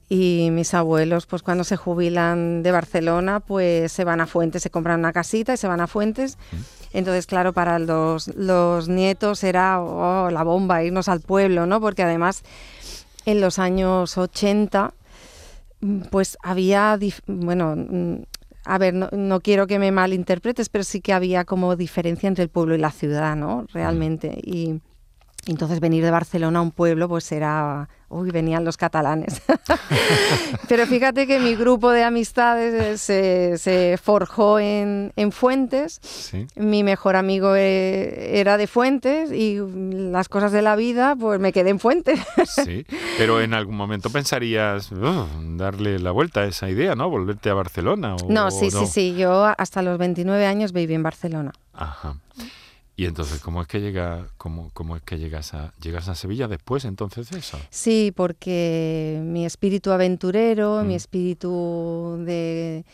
y 0.07 0.49
mis 0.51 0.73
abuelos, 0.73 1.25
pues 1.25 1.41
cuando 1.41 1.63
se 1.63 1.77
jubilan 1.77 2.61
de 2.61 2.71
Barcelona, 2.71 3.39
pues 3.39 3.91
se 3.91 4.03
van 4.03 4.21
a 4.21 4.27
Fuentes, 4.27 4.61
se 4.61 4.69
compran 4.69 4.99
una 4.99 5.13
casita 5.13 5.53
y 5.53 5.57
se 5.57 5.67
van 5.67 5.81
a 5.81 5.87
Fuentes. 5.87 6.37
Entonces, 6.93 7.25
claro, 7.25 7.53
para 7.53 7.79
los, 7.79 8.27
los 8.35 8.87
nietos 8.87 9.43
era 9.43 9.81
oh, 9.81 10.29
la 10.29 10.43
bomba 10.43 10.83
irnos 10.83 11.09
al 11.09 11.21
pueblo, 11.21 11.65
¿no? 11.65 11.81
Porque 11.81 12.03
además 12.03 12.43
en 13.25 13.41
los 13.41 13.57
años 13.57 14.17
80, 14.17 14.93
mm, 15.81 16.01
pues 16.11 16.37
había, 16.43 16.99
bueno, 17.25 17.75
mm, 17.75 18.15
a 18.65 18.77
ver, 18.77 18.93
no, 18.93 19.09
no 19.11 19.39
quiero 19.41 19.65
que 19.65 19.79
me 19.79 19.91
malinterpretes, 19.91 20.69
pero 20.69 20.83
sí 20.83 21.01
que 21.01 21.13
había 21.13 21.45
como 21.45 21.75
diferencia 21.75 22.27
entre 22.27 22.43
el 22.43 22.49
pueblo 22.49 22.75
y 22.75 22.77
la 22.77 22.91
ciudad, 22.91 23.35
¿no? 23.35 23.65
Realmente. 23.73 24.39
Y 24.43 24.81
entonces 25.47 25.79
venir 25.79 26.03
de 26.03 26.11
Barcelona 26.11 26.59
a 26.59 26.61
un 26.61 26.71
pueblo, 26.71 27.07
pues 27.07 27.31
era, 27.31 27.87
uy, 28.09 28.31
venían 28.31 28.65
los 28.65 28.77
catalanes. 28.77 29.41
pero 30.67 30.85
fíjate 30.87 31.27
que 31.27 31.39
mi 31.39 31.55
grupo 31.55 31.91
de 31.91 32.03
amistades 32.03 32.73
eh, 32.73 32.97
se, 32.97 33.57
se 33.57 33.97
forjó 34.01 34.59
en, 34.59 35.13
en 35.15 35.31
Fuentes. 35.31 35.99
Sí. 36.01 36.47
Mi 36.55 36.83
mejor 36.83 37.15
amigo 37.15 37.55
eh, 37.55 38.39
era 38.39 38.57
de 38.57 38.67
Fuentes 38.67 39.31
y 39.31 39.59
las 40.11 40.29
cosas 40.29 40.51
de 40.51 40.61
la 40.61 40.75
vida, 40.75 41.15
pues 41.15 41.39
me 41.39 41.51
quedé 41.53 41.69
en 41.69 41.79
Fuentes. 41.79 42.19
Sí, 42.65 42.85
pero 43.17 43.41
en 43.41 43.53
algún 43.53 43.75
momento 43.75 44.09
pensarías 44.09 44.91
"Oh, 44.91 45.27
darle 45.55 45.99
la 45.99 46.11
vuelta 46.11 46.41
a 46.41 46.45
esa 46.45 46.69
idea, 46.69 46.95
¿no? 46.95 47.09
Volverte 47.09 47.49
a 47.49 47.53
Barcelona. 47.53 48.15
O, 48.15 48.31
No, 48.31 48.47
o 48.47 48.51
sí, 48.51 48.71
sí, 48.71 48.85
sí. 48.87 49.15
Yo 49.15 49.45
hasta 49.57 49.81
los 49.81 49.97
29 49.97 50.45
años 50.45 50.71
viví 50.71 50.93
en 50.93 51.03
Barcelona. 51.03 51.51
Ajá. 51.73 52.15
Y 52.97 53.05
entonces, 53.05 53.41
¿cómo 53.41 53.61
es 53.61 53.67
que 53.67 53.81
llega, 53.81 54.27
cómo, 54.37 54.71
cómo 54.73 54.95
es 54.95 55.01
que 55.03 55.17
llegas 55.17 55.53
a, 55.53 55.73
llegas 55.81 56.07
a 56.07 56.15
Sevilla 56.15 56.47
después 56.47 56.85
entonces 56.85 57.29
de 57.29 57.39
eso? 57.39 57.59
Sí, 57.69 58.13
porque 58.15 59.19
mi 59.21 59.45
espíritu 59.45 59.91
aventurero, 59.91 60.81
Mm. 60.83 60.87
mi 60.87 60.95
espíritu 60.95 62.17
de, 62.25 62.85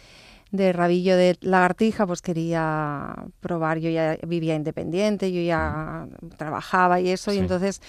de 0.52 0.74
rabillo 0.74 1.16
de 1.16 1.38
lagartija, 1.42 2.06
pues 2.06 2.22
quería 2.22 3.16
probar. 3.40 3.80
Yo 3.80 3.90
ya 3.90 4.18
vivía 4.28 4.56
independiente, 4.56 5.32
yo 5.32 5.42
ya 5.42 6.08
trabajaba 6.38 7.00
y 7.00 7.10
eso. 7.10 7.32
Sí. 7.32 7.38
y 7.38 7.40
entonces 7.40 7.82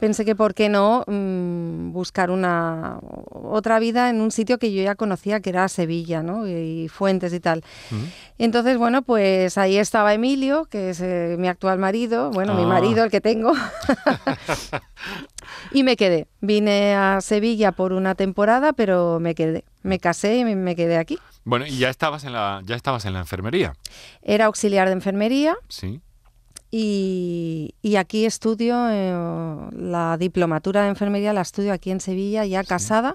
pensé 0.00 0.24
que 0.24 0.34
por 0.36 0.54
qué 0.54 0.68
no 0.68 1.04
mm, 1.06 1.92
buscar 1.92 2.30
una 2.30 2.98
otra 3.32 3.78
vida 3.78 4.10
en 4.10 4.20
un 4.20 4.30
sitio 4.30 4.58
que 4.58 4.72
yo 4.72 4.82
ya 4.82 4.94
conocía, 4.96 5.40
que 5.40 5.50
era 5.50 5.68
Sevilla, 5.68 6.22
¿no? 6.22 6.46
Y, 6.48 6.88
Fuentes 6.88 7.32
y 7.32 7.40
tal. 7.40 7.62
¿Mm? 7.90 7.96
Entonces, 8.38 8.78
bueno, 8.78 9.02
pues 9.02 9.56
ahí 9.58 9.76
estaba 9.78 10.12
Emilio, 10.14 10.64
que 10.66 10.90
es 10.90 11.00
eh, 11.00 11.36
mi 11.38 11.48
actual 11.48 11.78
marido, 11.78 12.30
bueno, 12.30 12.54
mi 12.54 12.62
Ah. 12.64 12.66
marido, 12.66 13.04
el 13.04 13.10
que 13.10 13.20
tengo. 13.20 13.52
y 15.72 15.82
me 15.82 15.96
quedé. 15.96 16.26
Vine 16.40 16.94
a 16.94 17.20
Sevilla 17.20 17.72
por 17.72 17.92
una 17.92 18.14
temporada, 18.14 18.72
pero 18.72 19.18
me 19.20 19.34
quedé. 19.34 19.64
Me 19.82 19.98
casé 19.98 20.38
y 20.38 20.44
me- 20.44 20.76
quedé 20.76 20.96
aquí. 20.96 21.18
Bueno, 21.44 21.66
y 21.66 21.78
ya 21.78 21.88
estabas 21.90 22.24
en 22.24 22.32
la, 22.32 22.60
ya 22.64 22.76
estabas 22.76 23.04
en 23.06 23.12
la 23.14 23.20
enfermería, 23.20 23.74
Era 24.22 24.46
auxiliar 24.46 24.86
de 24.88 24.92
enfermería 24.92 25.56
¿sí? 25.68 26.00
y, 26.70 27.74
y 27.80 27.96
aquí 27.96 28.26
estudio 28.26 28.76
eh, 28.90 29.70
la 29.72 30.16
diplomatura 30.18 30.82
de 30.82 30.88
enfermería, 30.90 31.32
la 31.32 31.40
estudio 31.40 31.72
aquí 31.72 31.90
en 31.90 32.00
Sevilla, 32.00 32.44
ya 32.44 32.64
casada 32.64 33.14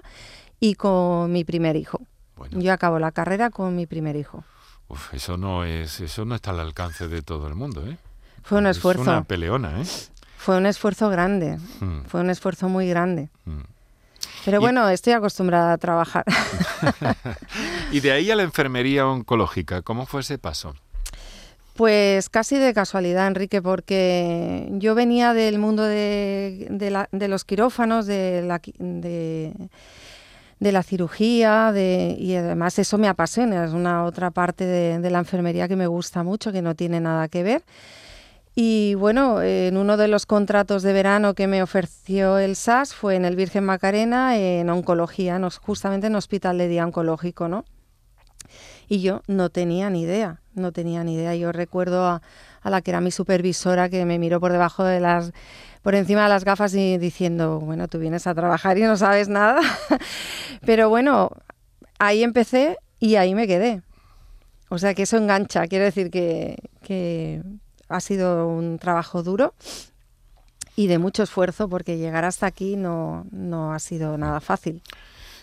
y 0.60 0.74
con 0.74 1.30
mi 1.32 1.44
primer 1.44 1.76
hijo. 1.76 2.00
Bueno, 2.36 2.58
Yo 2.60 2.72
acabo 2.72 2.98
la 2.98 3.12
carrera 3.12 3.50
con 3.50 3.76
mi 3.76 3.86
primer 3.86 4.16
hijo. 4.16 4.42
uf, 4.88 5.14
eso 5.14 5.36
no 5.36 5.64
es, 5.64 6.00
eso 6.00 6.24
no 6.24 6.34
está 6.34 6.50
al 6.50 6.60
alcance 6.60 7.06
de 7.06 7.22
todo 7.22 7.46
el 7.46 7.54
mundo, 7.54 7.86
¿eh? 7.86 7.96
Fue 8.42 8.58
un 8.58 8.66
Es 8.66 8.76
esfuerzo. 8.76 9.02
una 9.02 9.22
peleona, 9.24 9.80
¿eh? 9.80 9.84
Fue 10.44 10.58
un 10.58 10.66
esfuerzo 10.66 11.08
grande. 11.08 11.56
Mm, 11.80 12.00
Fue 12.06 12.20
un 12.20 12.28
esfuerzo 12.28 12.68
muy 12.68 12.86
grande. 12.88 13.28
mm. 13.46 13.60
Pero 14.44 14.58
Y- 14.58 14.60
bueno, 14.60 14.86
estoy 14.90 15.14
acostumbrada 15.14 15.72
a 15.72 15.78
trabajar. 15.78 16.24
Y 17.92 18.00
de 18.00 18.12
ahí 18.12 18.30
a 18.30 18.36
la 18.36 18.42
enfermería 18.42 19.06
oncológica, 19.06 19.80
¿cómo 19.82 20.04
fue 20.06 20.20
ese 20.20 20.36
paso? 20.38 20.74
Pues 21.76 22.28
casi 22.28 22.56
de 22.56 22.72
casualidad, 22.74 23.26
Enrique, 23.26 23.60
porque 23.62 24.68
yo 24.72 24.94
venía 24.94 25.32
del 25.32 25.58
mundo 25.58 25.82
de, 25.82 26.66
de 26.70 26.90
la- 26.90 27.08
de 27.10 27.26
los 27.28 27.44
quirófanos, 27.44 28.06
de 28.06 28.42
la, 28.42 28.60
de, 28.78 29.52
de 30.60 30.72
la 30.72 30.82
cirugía, 30.82 31.72
de, 31.72 32.14
y 32.18 32.34
además 32.36 32.78
eso 32.78 32.96
me 32.98 33.08
apasiona, 33.08 33.64
es 33.64 33.72
una 33.72 34.04
otra 34.04 34.30
parte 34.30 34.64
de 34.66 35.10
la 35.10 35.18
enfermería 35.18 35.66
que 35.68 35.74
me 35.76 35.86
gusta 35.88 36.22
mucho, 36.22 36.52
que 36.52 36.62
no 36.62 36.74
tiene 36.76 37.00
nada 37.00 37.28
que 37.28 37.42
ver. 37.42 37.62
Y 38.54 38.94
bueno, 38.94 39.42
en 39.42 39.76
uno 39.76 39.96
de 39.96 40.06
los 40.06 40.26
contratos 40.26 40.82
de 40.82 40.92
verano 40.92 41.34
que 41.34 41.48
me 41.48 41.62
ofreció 41.62 42.38
el 42.38 42.54
SAS 42.54 42.94
fue 42.94 43.16
en 43.16 43.24
el 43.24 43.34
Virgen 43.34 43.64
Macarena, 43.64 44.36
en 44.36 44.70
oncología, 44.70 45.40
justamente 45.60 46.06
en 46.06 46.14
hospital 46.14 46.58
de 46.58 46.68
día 46.68 46.84
oncológico, 46.84 47.48
¿no? 47.48 47.64
Y 48.86 49.00
yo 49.00 49.22
no 49.26 49.48
tenía 49.50 49.90
ni 49.90 50.02
idea, 50.02 50.40
no 50.54 50.70
tenía 50.70 51.02
ni 51.02 51.14
idea. 51.14 51.34
Yo 51.34 51.50
recuerdo 51.50 52.06
a, 52.06 52.22
a 52.60 52.70
la 52.70 52.80
que 52.80 52.92
era 52.92 53.00
mi 53.00 53.10
supervisora 53.10 53.88
que 53.88 54.04
me 54.04 54.18
miró 54.18 54.38
por 54.38 54.52
debajo 54.52 54.84
de 54.84 55.00
las, 55.00 55.32
por 55.82 55.94
encima 55.94 56.24
de 56.24 56.28
las 56.28 56.44
gafas 56.44 56.74
y 56.74 56.98
diciendo, 56.98 57.58
bueno, 57.60 57.88
tú 57.88 57.98
vienes 57.98 58.26
a 58.26 58.34
trabajar 58.34 58.78
y 58.78 58.82
no 58.82 58.96
sabes 58.96 59.28
nada. 59.28 59.60
Pero 60.64 60.88
bueno, 60.88 61.30
ahí 61.98 62.22
empecé 62.22 62.78
y 63.00 63.16
ahí 63.16 63.34
me 63.34 63.46
quedé. 63.46 63.82
O 64.68 64.78
sea 64.78 64.94
que 64.94 65.02
eso 65.02 65.16
engancha, 65.16 65.66
quiero 65.66 65.84
decir 65.84 66.10
que, 66.10 66.56
que 66.82 67.42
ha 67.94 68.00
sido 68.00 68.48
un 68.48 68.78
trabajo 68.78 69.22
duro 69.22 69.54
y 70.76 70.88
de 70.88 70.98
mucho 70.98 71.22
esfuerzo 71.22 71.68
porque 71.68 71.96
llegar 71.96 72.24
hasta 72.24 72.46
aquí 72.46 72.74
no, 72.74 73.26
no 73.30 73.72
ha 73.72 73.78
sido 73.78 74.18
nada 74.18 74.40
fácil. 74.40 74.82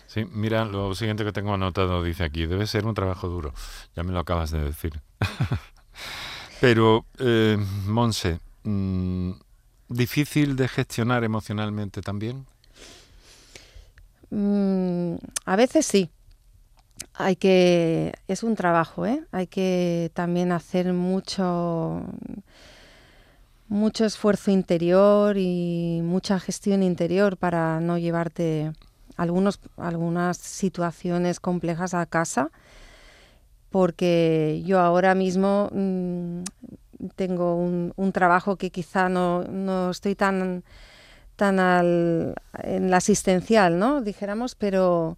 Sí, 0.06 0.26
mira, 0.30 0.66
lo 0.66 0.94
siguiente 0.94 1.24
que 1.24 1.32
tengo 1.32 1.54
anotado 1.54 2.02
dice 2.02 2.24
aquí, 2.24 2.44
debe 2.44 2.66
ser 2.66 2.84
un 2.84 2.92
trabajo 2.92 3.28
duro. 3.28 3.54
Ya 3.96 4.02
me 4.02 4.12
lo 4.12 4.18
acabas 4.18 4.50
de 4.50 4.62
decir. 4.62 5.00
Pero, 6.60 7.06
eh, 7.18 7.56
Monse, 7.86 8.38
mm, 8.64 9.30
¿difícil 9.88 10.54
de 10.56 10.68
gestionar 10.68 11.24
emocionalmente 11.24 12.02
también? 12.02 12.44
Mm, 14.28 15.14
a 15.46 15.56
veces 15.56 15.86
sí. 15.86 16.10
Hay 17.14 17.36
que. 17.36 18.14
Es 18.28 18.42
un 18.42 18.54
trabajo, 18.56 19.06
¿eh? 19.06 19.24
Hay 19.32 19.46
que 19.46 20.10
también 20.14 20.52
hacer 20.52 20.92
mucho. 20.92 22.02
mucho 23.68 24.04
esfuerzo 24.04 24.50
interior 24.50 25.36
y 25.38 26.00
mucha 26.02 26.38
gestión 26.38 26.82
interior 26.82 27.36
para 27.36 27.80
no 27.80 27.96
llevarte 27.98 28.72
algunos, 29.16 29.60
algunas 29.76 30.36
situaciones 30.38 31.40
complejas 31.40 31.94
a 31.94 32.06
casa. 32.06 32.50
Porque 33.70 34.62
yo 34.66 34.80
ahora 34.80 35.14
mismo 35.14 35.70
mm, 35.72 36.42
tengo 37.16 37.56
un, 37.56 37.92
un 37.96 38.12
trabajo 38.12 38.56
que 38.56 38.70
quizá 38.70 39.08
no, 39.08 39.44
no 39.44 39.90
estoy 39.90 40.14
tan 40.14 40.64
tan 41.36 41.58
al, 41.60 42.34
en 42.62 42.90
la 42.90 42.98
asistencial, 42.98 43.78
¿no? 43.78 44.02
Dijéramos, 44.02 44.54
pero 44.54 45.16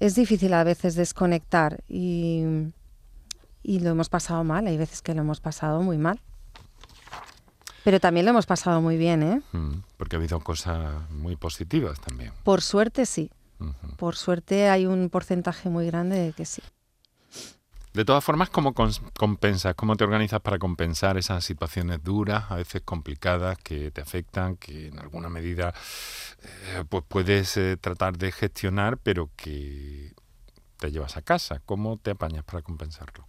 es 0.00 0.14
difícil 0.14 0.52
a 0.54 0.64
veces 0.64 0.94
desconectar 0.96 1.84
y, 1.88 2.42
y 3.62 3.80
lo 3.80 3.90
hemos 3.90 4.08
pasado 4.08 4.42
mal, 4.42 4.66
hay 4.66 4.76
veces 4.76 5.02
que 5.02 5.14
lo 5.14 5.20
hemos 5.20 5.40
pasado 5.40 5.82
muy 5.82 5.98
mal. 5.98 6.20
Pero 7.84 8.00
también 8.00 8.26
lo 8.26 8.30
hemos 8.30 8.46
pasado 8.46 8.80
muy 8.82 8.96
bien, 8.96 9.22
¿eh? 9.22 9.42
Mm, 9.52 9.82
Porque 9.96 10.16
ha 10.16 10.18
habido 10.18 10.40
cosas 10.40 11.08
muy 11.10 11.36
positivas 11.36 12.00
también. 12.00 12.32
Por 12.44 12.60
suerte 12.62 13.06
sí, 13.06 13.30
por 13.96 14.16
suerte 14.16 14.68
hay 14.68 14.86
un 14.86 15.10
porcentaje 15.10 15.68
muy 15.68 15.86
grande 15.86 16.18
de 16.18 16.32
que 16.32 16.46
sí. 16.46 16.62
De 17.92 18.04
todas 18.04 18.22
formas, 18.22 18.50
¿cómo 18.50 18.72
compensas? 18.72 19.74
¿Cómo 19.74 19.96
te 19.96 20.04
organizas 20.04 20.40
para 20.40 20.60
compensar 20.60 21.18
esas 21.18 21.44
situaciones 21.44 22.02
duras, 22.04 22.44
a 22.48 22.54
veces 22.54 22.82
complicadas, 22.84 23.58
que 23.58 23.90
te 23.90 24.00
afectan, 24.00 24.56
que 24.56 24.88
en 24.88 24.98
alguna 25.00 25.28
medida 25.28 25.74
eh, 26.42 26.84
pues 26.88 27.02
puedes 27.08 27.56
eh, 27.56 27.76
tratar 27.76 28.16
de 28.16 28.30
gestionar, 28.30 28.96
pero 28.98 29.30
que 29.34 30.14
te 30.78 30.92
llevas 30.92 31.16
a 31.16 31.22
casa? 31.22 31.60
¿Cómo 31.66 31.96
te 31.96 32.12
apañas 32.12 32.44
para 32.44 32.62
compensarlo? 32.62 33.26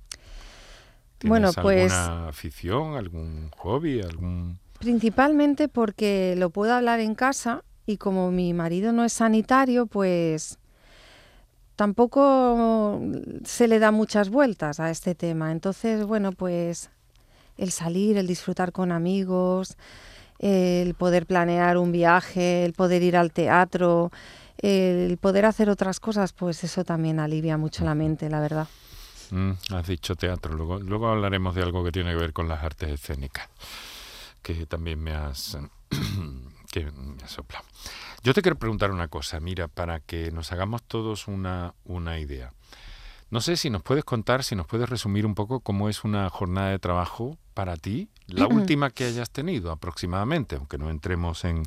Bueno, 1.24 1.52
¿Tienes 1.52 1.63
pues- 1.63 1.91
alguna 1.93 2.30
afición, 2.30 2.95
algún 2.97 3.50
hobby, 3.58 4.02
algún...? 4.02 4.60
Principalmente 4.80 5.69
porque 5.69 6.36
lo 6.38 6.50
puedo 6.52 6.74
hablar 6.74 7.00
en 7.00 7.15
casa 7.15 7.63
y 7.86 7.97
como 7.97 8.32
mi 8.32 8.54
marido 8.54 8.91
no 8.93 9.04
es 9.04 9.13
sanitario, 9.13 9.86
pues 9.86 10.58
tampoco 11.75 13.01
se 13.43 13.67
le 13.67 13.79
da 13.79 13.91
muchas 13.91 14.29
vueltas 14.29 14.79
a 14.79 14.89
este 14.89 15.15
tema. 15.15 15.51
Entonces, 15.51 16.05
bueno, 16.05 16.31
pues 16.31 16.89
el 17.57 17.71
salir, 17.71 18.17
el 18.17 18.27
disfrutar 18.27 18.71
con 18.71 18.91
amigos, 18.91 19.77
el 20.39 20.95
poder 20.95 21.25
planear 21.25 21.77
un 21.77 21.91
viaje, 21.91 22.65
el 22.65 22.73
poder 22.73 23.03
ir 23.03 23.15
al 23.15 23.31
teatro, 23.31 24.12
el 24.57 25.17
poder 25.17 25.45
hacer 25.45 25.69
otras 25.69 25.99
cosas, 25.99 26.34
pues 26.34 26.63
eso 26.63 26.84
también 26.84 27.19
alivia 27.19 27.57
mucho 27.57 27.84
la 27.86 27.95
mente, 27.95 28.29
la 28.29 28.39
verdad. 28.39 28.67
Mm, 29.31 29.51
has 29.73 29.88
dicho 29.88 30.15
teatro, 30.15 30.53
luego, 30.53 30.79
luego 30.79 31.07
hablaremos 31.07 31.55
de 31.55 31.62
algo 31.62 31.84
que 31.84 31.91
tiene 31.91 32.12
que 32.12 32.17
ver 32.17 32.34
con 32.34 32.47
las 32.47 32.63
artes 32.63 32.89
escénicas, 32.89 33.47
que 34.41 34.65
también 34.65 35.01
me 35.01 35.13
has, 35.13 35.57
que 36.71 36.86
me 36.86 37.23
has 37.23 37.31
soplado. 37.31 37.65
Yo 38.23 38.36
te 38.36 38.43
quiero 38.43 38.60
preguntar 38.60 38.91
una 38.91 39.07
cosa, 39.07 39.39
mira, 39.39 39.67
para 39.67 39.99
que 39.99 40.31
nos 40.31 40.51
hagamos 40.51 40.84
todos 40.84 41.27
una, 41.27 41.73
una 41.86 42.19
idea. 42.19 42.53
No 43.31 43.41
sé 43.41 43.57
si 43.57 43.71
nos 43.71 43.81
puedes 43.81 44.03
contar, 44.03 44.43
si 44.43 44.55
nos 44.55 44.67
puedes 44.67 44.88
resumir 44.89 45.25
un 45.25 45.34
poco 45.34 45.62
cómo 45.62 45.89
es 45.89 46.03
una 46.03 46.29
jornada 46.29 46.69
de 46.69 46.77
trabajo 46.77 47.38
para 47.55 47.77
ti, 47.77 48.10
la 48.27 48.45
última 48.45 48.91
que 48.91 49.05
hayas 49.05 49.31
tenido 49.31 49.71
aproximadamente, 49.71 50.57
aunque 50.57 50.77
no 50.77 50.91
entremos 50.91 51.45
en, 51.45 51.63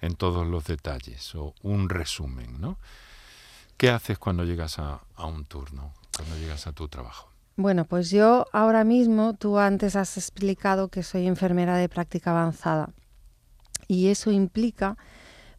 en 0.00 0.14
todos 0.14 0.46
los 0.46 0.64
detalles, 0.64 1.34
o 1.34 1.54
un 1.62 1.90
resumen, 1.90 2.60
¿no? 2.60 2.78
¿Qué 3.76 3.90
haces 3.90 4.18
cuando 4.18 4.44
llegas 4.44 4.78
a, 4.78 5.00
a 5.16 5.26
un 5.26 5.44
turno, 5.44 5.92
cuando 6.16 6.36
llegas 6.38 6.66
a 6.66 6.72
tu 6.72 6.88
trabajo? 6.88 7.30
Bueno, 7.56 7.84
pues 7.84 8.08
yo 8.10 8.46
ahora 8.52 8.84
mismo, 8.84 9.34
tú 9.34 9.58
antes 9.58 9.96
has 9.96 10.16
explicado 10.16 10.88
que 10.88 11.02
soy 11.02 11.26
enfermera 11.26 11.76
de 11.76 11.90
práctica 11.90 12.30
avanzada 12.30 12.88
y 13.86 14.08
eso 14.08 14.30
implica 14.30 14.96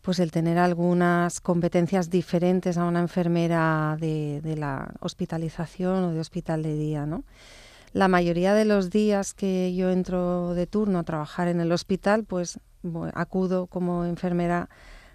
pues 0.02 0.20
el 0.20 0.32
tener 0.32 0.58
algunas 0.58 1.42
competencias 1.42 2.10
diferentes 2.10 2.78
a 2.78 2.86
una 2.86 3.00
enfermera 3.00 3.98
de, 4.00 4.42
de 4.42 4.58
la 4.58 4.94
hospitalización 5.00 6.04
o 6.04 6.12
de 6.12 6.20
hospital 6.20 6.64
de 6.64 6.76
día, 6.76 7.06
¿no? 7.06 7.24
La 7.94 8.08
mayoría 8.08 8.54
de 8.54 8.66
los 8.66 8.90
días 8.90 9.34
que 9.34 9.76
yo 9.76 9.92
entro 9.92 10.54
de 10.54 10.66
turno 10.66 11.00
a 11.00 11.04
trabajar 11.04 11.50
en 11.50 11.60
el 11.60 11.72
hospital, 11.72 12.24
pues 12.24 12.60
acudo 13.14 13.68
como 13.68 14.06
enfermera 14.06 14.70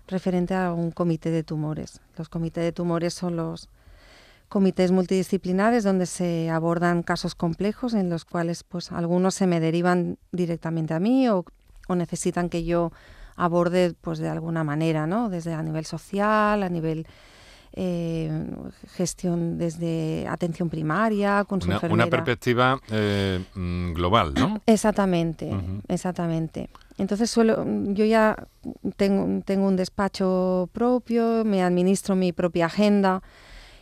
referente 0.06 0.54
a 0.54 0.72
un 0.72 0.90
comité 0.90 1.30
de 1.30 1.42
tumores. 1.42 2.00
Los 2.16 2.28
comités 2.28 2.62
de 2.64 2.72
tumores 2.72 3.14
son 3.14 3.36
los 3.36 3.70
comités 4.48 4.92
multidisciplinares 4.92 5.84
donde 5.84 6.06
se 6.06 6.50
abordan 6.50 7.02
casos 7.02 7.34
complejos 7.34 7.94
en 7.94 8.10
los 8.10 8.24
cuales 8.24 8.62
pues 8.62 8.92
algunos 8.92 9.34
se 9.34 9.46
me 9.46 9.58
derivan 9.58 10.18
directamente 10.30 10.94
a 10.94 11.00
mí 11.00 11.28
o, 11.28 11.44
o 11.88 11.94
necesitan 11.96 12.48
que 12.48 12.64
yo 12.64 12.92
aborde 13.36 13.94
pues 14.00 14.18
de 14.18 14.28
alguna 14.28 14.64
manera, 14.64 15.06
¿no? 15.06 15.28
Desde 15.28 15.52
a 15.54 15.62
nivel 15.62 15.84
social, 15.84 16.62
a 16.62 16.68
nivel 16.68 17.06
eh, 17.78 18.30
gestión 18.94 19.58
desde 19.58 20.26
atención 20.28 20.70
primaria, 20.70 21.44
con 21.44 21.60
su 21.60 21.66
Una, 21.68 21.74
enfermera. 21.76 22.04
una 22.04 22.10
perspectiva 22.10 22.80
eh, 22.90 23.44
mm, 23.54 23.92
global, 23.92 24.32
¿no? 24.34 24.60
Exactamente, 24.66 25.50
exactamente. 25.88 26.70
Entonces 26.98 27.30
suelo, 27.30 27.64
yo 27.92 28.06
ya 28.06 28.34
tengo, 28.96 29.42
tengo 29.44 29.66
un 29.68 29.76
despacho 29.76 30.70
propio, 30.72 31.44
me 31.44 31.62
administro 31.62 32.16
mi 32.16 32.32
propia 32.32 32.66
agenda 32.66 33.22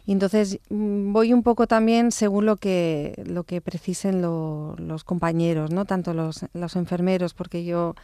y 0.06 0.10
entonces 0.12 0.58
mm, 0.70 1.12
voy 1.12 1.32
un 1.32 1.44
poco 1.44 1.68
también 1.68 2.10
según 2.10 2.46
lo 2.46 2.56
que 2.56 3.22
lo 3.24 3.44
que 3.44 3.60
precisen 3.60 4.20
lo- 4.20 4.74
los 4.78 5.04
compañeros, 5.04 5.70
no 5.70 5.84
tanto 5.84 6.12
los, 6.14 6.44
los 6.52 6.74
enfermeros, 6.74 7.32
porque 7.34 7.64
yo 7.64 7.94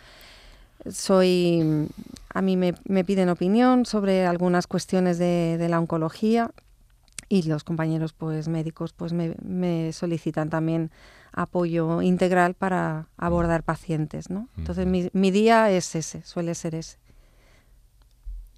soy 0.89 1.89
a 2.33 2.43
mí 2.43 2.57
me, 2.57 2.75
me 2.85 3.05
piden 3.05 3.29
opinión 3.29 3.87
sobre 3.87 4.27
algunas 4.27 4.67
cuestiones 4.67 5.19
de, 5.19 5.57
de 5.59 5.69
la 5.69 5.81
oncología 5.81 6.51
y 7.29 7.43
los 7.43 7.65
compañeros 7.65 8.13
pues 8.13 8.49
médicos 8.49 8.93
pues 8.93 9.13
me, 9.13 9.35
me 9.43 9.93
solicitan 9.93 10.51
también 10.51 10.91
apoyo 11.33 12.03
integral 12.03 12.55
para 12.55 13.07
abordar 13.17 13.63
pacientes, 13.63 14.31
¿no? 14.31 14.49
Entonces 14.59 14.87
mi, 14.87 15.11
mi 15.13 15.31
día 15.31 15.71
es 15.71 15.95
ese, 15.95 16.23
suele 16.23 16.55
ser 16.55 16.75
ese. 16.75 16.99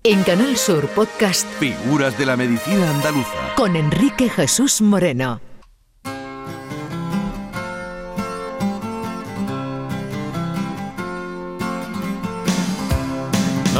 En 0.05 0.23
Canal 0.25 0.57
Sur 0.57 0.89
Podcast 0.89 1.47
Figuras 1.61 2.19
de 2.19 2.27
la 2.27 2.37
medicina 2.37 2.91
andaluza. 2.91 3.55
con 3.57 3.77
Enrique 3.77 4.29
Jesús 4.29 4.81
Moreno. 4.81 5.52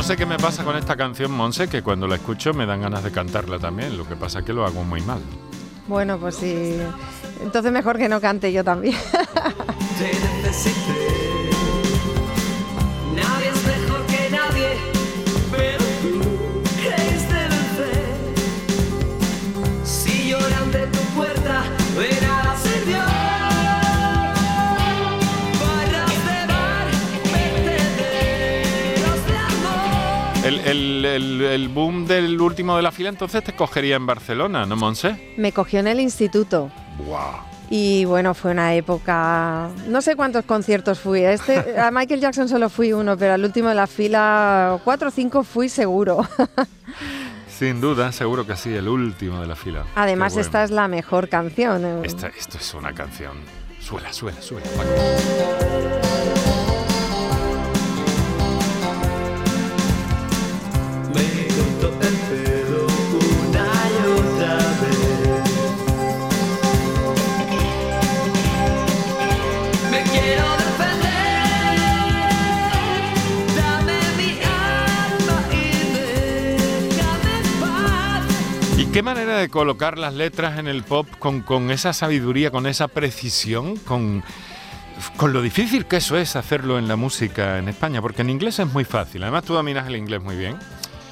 No 0.03 0.09
sé 0.09 0.17
qué 0.17 0.27
me 0.27 0.37
pasa 0.37 0.65
con 0.65 0.77
esta 0.77 0.97
canción, 0.97 1.31
Monse, 1.31 1.69
que 1.69 1.81
cuando 1.81 2.09
la 2.09 2.17
escucho 2.17 2.53
me 2.53 2.67
dan 2.67 2.81
ganas 2.81 3.05
de 3.05 3.13
cantarla 3.13 3.61
también. 3.61 3.97
Lo 3.97 4.05
que 4.05 4.17
pasa 4.17 4.41
es 4.41 4.45
que 4.45 4.53
lo 4.53 4.67
hago 4.67 4.83
muy 4.83 5.01
mal. 5.03 5.21
Bueno, 5.87 6.19
pues 6.19 6.35
sí. 6.35 6.77
Entonces 7.41 7.71
mejor 7.71 7.99
que 7.99 8.09
no 8.09 8.21
cante 8.21 8.53
yo 8.53 8.65
también. 8.65 8.97
El, 30.73 31.05
el- 31.05 31.69
boom 31.69 32.07
del 32.07 32.41
último 32.41 32.77
de 32.77 32.83
la 32.83 32.91
fila 32.93 33.09
entonces 33.11 33.45
te 33.45 33.53
cogería 33.53 33.97
en 33.97 34.07
Barcelona, 34.07 34.65
¿no, 34.67 34.75
Monse? 34.77 35.35
Me 35.37 35.53
cogió 35.53 35.81
en 35.81 35.87
el 35.87 36.01
instituto. 36.01 36.71
¡Buah! 37.07 37.41
Y 37.71 38.05
bueno, 38.05 38.35
fue 38.35 38.51
una 38.51 38.75
época. 38.75 39.69
No 39.89 40.03
sé 40.03 40.15
cuántos 40.17 40.45
conciertos 40.45 40.99
fui. 40.99 41.25
a 41.25 41.33
Este, 41.33 41.79
a 41.79 41.91
Michael 41.91 42.21
Jackson 42.21 42.49
solo 42.49 42.69
fui 42.69 42.93
uno, 42.93 43.17
pero 43.17 43.35
al 43.35 43.45
último 43.45 43.69
de 43.69 43.75
la 43.75 43.87
fila, 43.87 44.79
cuatro 44.85 45.09
o 45.09 45.11
cinco 45.11 45.43
fui 45.43 45.69
seguro. 45.69 46.27
Sin 47.49 47.81
duda, 47.81 48.11
seguro 48.13 48.47
que 48.47 48.57
sí, 48.57 48.75
el 48.75 48.89
último 48.89 49.41
de 49.41 49.47
la 49.47 49.57
fila. 49.57 49.85
Además, 49.95 50.33
bueno. 50.35 50.47
esta 50.47 50.65
es 50.65 50.71
la 50.71 50.89
mejor 50.89 51.29
canción. 51.29 51.85
eh. 51.85 52.01
Esta- 52.05 52.29
esto 52.29 52.59
es 52.59 52.75
una 52.75 52.93
canción. 52.93 53.33
Suela, 53.81 54.13
suela, 54.13 54.41
suela. 54.43 54.67
De 79.43 79.49
colocar 79.51 79.99
las 79.99 80.15
letras 80.15 80.59
en 80.59 80.67
el 80.69 80.83
pop 80.83 81.07
con, 81.19 81.43
con 81.43 81.71
esa 81.71 81.93
sabiduría, 81.93 82.51
con 82.51 82.67
esa 82.67 82.89
precisión, 82.89 83.77
con, 83.77 84.23
con 85.17 85.33
lo 85.33 85.43
difícil 85.43 85.87
que 85.87 85.97
eso 85.99 86.17
es 86.17 86.37
hacerlo 86.37 86.79
en 86.79 86.89
la 86.89 86.97
música 86.97 87.59
en 87.59 87.69
España? 87.69 88.01
Porque 88.01 88.23
en 88.23 88.31
inglés 88.31 88.59
es 88.59 88.67
muy 88.73 88.85
fácil. 88.85 89.23
Además, 89.23 89.45
tú 89.45 89.55
dominas 89.55 89.87
el 89.87 89.97
inglés 89.97 90.23
muy 90.23 90.37
bien. 90.37 90.57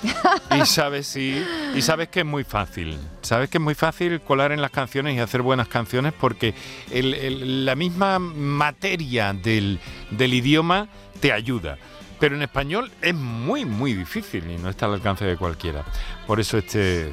Y 0.58 0.64
sabes, 0.66 1.06
sí, 1.06 1.44
y 1.76 1.82
sabes 1.82 2.08
que 2.08 2.20
es 2.20 2.26
muy 2.26 2.42
fácil. 2.42 2.98
Sabes 3.22 3.50
que 3.50 3.58
es 3.58 3.62
muy 3.62 3.74
fácil 3.74 4.20
colar 4.20 4.50
en 4.50 4.60
las 4.62 4.70
canciones 4.72 5.14
y 5.14 5.20
hacer 5.20 5.42
buenas 5.42 5.68
canciones 5.68 6.12
porque 6.18 6.54
el- 6.90 7.14
el- 7.14 7.64
la 7.66 7.74
misma 7.76 8.18
materia 8.18 9.32
del, 9.32 9.78
del 10.10 10.34
idioma 10.34 10.88
te 11.20 11.32
ayuda. 11.32 11.76
Pero 12.18 12.34
en 12.36 12.42
español 12.42 12.90
es 13.00 13.14
muy, 13.14 13.64
muy 13.64 13.94
difícil 13.94 14.50
y 14.50 14.56
no 14.58 14.68
está 14.70 14.86
al 14.86 14.94
alcance 14.94 15.24
de 15.24 15.36
cualquiera. 15.36 15.84
Por 16.26 16.40
eso 16.40 16.58
este, 16.58 17.12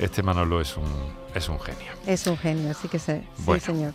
este 0.00 0.22
Manolo 0.22 0.60
es 0.60 0.76
un, 0.76 0.84
es 1.34 1.48
un 1.48 1.60
genio. 1.60 1.92
Es 2.06 2.26
un 2.26 2.36
genio, 2.36 2.74
sí 2.74 2.88
que 2.88 2.98
sé. 2.98 3.20
Sí, 3.36 3.42
Bueno. 3.44 3.60
señor. 3.62 3.92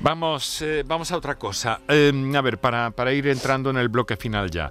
Vamos, 0.00 0.60
eh, 0.62 0.82
vamos 0.86 1.10
a 1.12 1.16
otra 1.16 1.36
cosa. 1.38 1.80
Eh, 1.88 2.12
a 2.36 2.40
ver, 2.40 2.58
para, 2.58 2.90
para 2.90 3.12
ir 3.12 3.26
entrando 3.28 3.70
en 3.70 3.76
el 3.78 3.88
bloque 3.88 4.16
final 4.16 4.50
ya. 4.50 4.70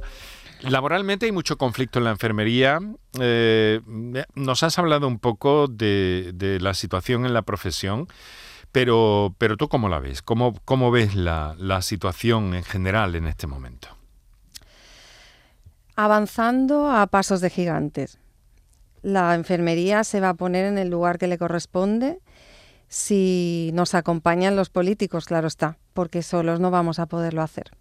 Laboralmente 0.62 1.26
hay 1.26 1.32
mucho 1.32 1.58
conflicto 1.58 1.98
en 1.98 2.06
la 2.06 2.12
enfermería. 2.12 2.80
Eh, 3.20 3.82
nos 4.36 4.62
has 4.62 4.78
hablado 4.78 5.08
un 5.08 5.18
poco 5.18 5.68
de, 5.68 6.32
de 6.36 6.60
la 6.60 6.76
situación 6.76 7.26
en 7.26 7.34
la 7.34 7.42
profesión, 7.42 8.08
pero, 8.72 9.34
pero 9.40 9.58
tú 9.58 9.68
cómo 9.70 9.90
la 9.90 10.00
ves? 10.00 10.22
¿Cómo, 10.22 10.54
cómo 10.66 10.92
ves 10.92 11.16
la, 11.16 11.56
la 11.58 11.82
situación 11.82 12.54
en 12.54 12.64
general 12.64 13.16
en 13.16 13.26
este 13.26 13.48
momento? 13.48 13.88
Avanzando 15.96 16.92
a 16.92 17.08
pasos 17.08 17.42
de 17.42 17.50
gigantes. 17.50 18.18
La 19.02 19.34
enfermería 19.36 20.04
se 20.04 20.20
va 20.20 20.30
a 20.30 20.34
poner 20.36 20.66
en 20.66 20.78
el 20.78 20.90
lugar 20.90 21.18
que 21.18 21.28
le 21.28 21.38
corresponde 21.38 22.20
si 22.88 23.72
nos 23.74 23.96
acompañan 23.96 24.56
los 24.56 24.70
políticos, 24.70 25.26
claro 25.26 25.48
está, 25.48 25.78
porque 25.94 26.22
solos 26.22 26.60
no 26.60 26.72
vamos 26.72 27.00
a 27.00 27.06
poderlo 27.06 27.42
hacer. 27.42 27.72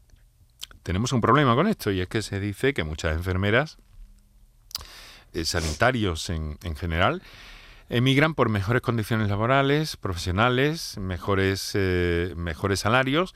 tenemos 0.83 1.13
un 1.13 1.21
problema 1.21 1.55
con 1.55 1.67
esto 1.67 1.91
y 1.91 2.01
es 2.01 2.09
que 2.09 2.23
se 2.23 2.41
dice 2.41 2.73
que 2.73 2.85
muchas 2.85 3.15
enfermeras, 3.17 3.77
eh, 5.33 5.45
sanitarios 5.45 6.31
en, 6.31 6.59
en 6.63 6.75
general, 6.77 7.23
emigran 7.89 8.35
por 8.35 8.49
mejores 8.49 8.83
condiciones 8.83 9.29
laborales, 9.29 9.97
profesionales, 9.97 10.97
mejores, 10.99 11.73
eh, 11.75 12.33
mejores 12.37 12.81
salarios. 12.81 13.35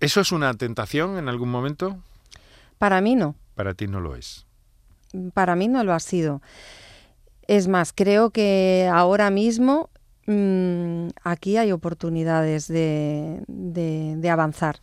¿Eso 0.00 0.22
es 0.22 0.32
una 0.32 0.54
tentación 0.54 1.18
en 1.18 1.28
algún 1.28 1.50
momento? 1.50 1.98
Para 2.78 3.02
mí 3.02 3.16
no. 3.16 3.36
Para 3.54 3.74
ti 3.74 3.86
no 3.86 4.00
lo 4.00 4.16
es. 4.16 4.46
Para 5.34 5.56
mí 5.56 5.68
no 5.68 5.84
lo 5.84 5.92
ha 5.92 6.00
sido. 6.00 6.40
Es 7.56 7.66
más, 7.66 7.92
creo 7.92 8.30
que 8.30 8.88
ahora 8.92 9.28
mismo 9.30 9.90
mm, 10.26 11.08
aquí 11.24 11.56
hay 11.56 11.72
oportunidades 11.72 12.68
de, 12.68 13.42
de- 13.48 14.14
de 14.16 14.30
avanzar. 14.30 14.76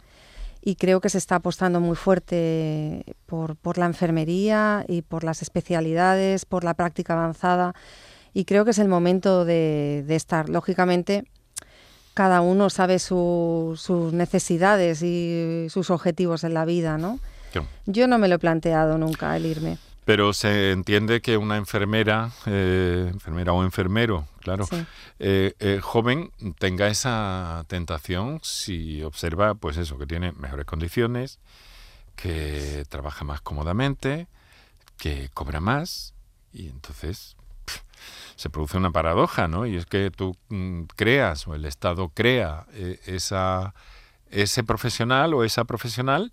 Y 0.61 0.75
creo 0.75 0.99
que 0.99 1.07
se 1.07 1.17
está 1.17 1.35
apostando 1.35 1.79
muy 1.79 1.95
fuerte 1.95 3.05
por, 3.25 3.55
por 3.55 3.77
la 3.77 3.85
enfermería 3.85 4.83
y 4.85 5.01
por 5.01 5.23
las 5.23 5.41
especialidades, 5.41 6.43
por 6.45 6.65
la 6.65 6.73
práctica 6.73 7.13
avanzada. 7.13 7.73
Y 8.33 8.43
creo 8.43 8.65
que 8.65 8.71
es 8.71 8.79
el 8.79 8.89
momento 8.89 9.45
de, 9.45 10.03
de 10.05 10.15
estar. 10.17 10.49
Lógicamente, 10.49 11.23
cada 12.13 12.41
uno 12.41 12.69
sabe 12.69 12.99
su- 12.99 13.75
sus 13.77 14.11
necesidades 14.11 15.01
y 15.03 15.67
sus 15.69 15.89
objetivos 15.89 16.43
en 16.43 16.53
la 16.53 16.65
vida, 16.65 16.97
¿no? 16.97 17.19
Yo 17.85 18.07
no 18.07 18.17
me 18.17 18.27
lo 18.27 18.35
he 18.35 18.39
planteado 18.39 18.97
nunca 18.97 19.37
el 19.37 19.45
irme. 19.45 19.77
Pero 20.07 20.31
se 20.31 20.71
entiende 20.71 21.19
que 21.19 21.35
una 21.35 21.57
enfermera, 21.57 22.31
eh, 22.45 23.09
enfermera 23.11 23.51
o 23.51 23.61
enfermero, 23.61 24.25
claro, 24.39 24.65
Sí. 24.65 24.85
eh, 25.19 25.53
eh, 25.59 25.81
joven 25.83 26.31
tenga 26.59 26.87
esa 26.87 27.65
tentación 27.67 28.39
si 28.41 29.03
observa, 29.03 29.55
pues 29.55 29.75
eso, 29.75 29.97
que 29.97 30.07
tiene 30.07 30.31
mejores 30.31 30.65
condiciones, 30.65 31.39
que 32.15 32.85
trabaja 32.87 33.25
más 33.25 33.41
cómodamente, 33.41 34.27
que 34.97 35.29
cobra 35.33 35.59
más 35.59 36.13
y 36.53 36.69
entonces 36.69 37.35
se 38.37 38.49
produce 38.49 38.77
una 38.77 38.91
paradoja, 38.91 39.49
¿no? 39.49 39.65
Y 39.65 39.75
es 39.75 39.85
que 39.85 40.09
tú 40.09 40.37
mm, 40.47 40.83
creas 40.95 41.45
o 41.49 41.53
el 41.53 41.65
Estado 41.65 42.07
crea 42.15 42.65
eh, 42.71 43.01
esa, 43.07 43.73
ese 44.31 44.63
profesional 44.63 45.33
o 45.33 45.43
esa 45.43 45.65
profesional 45.65 46.31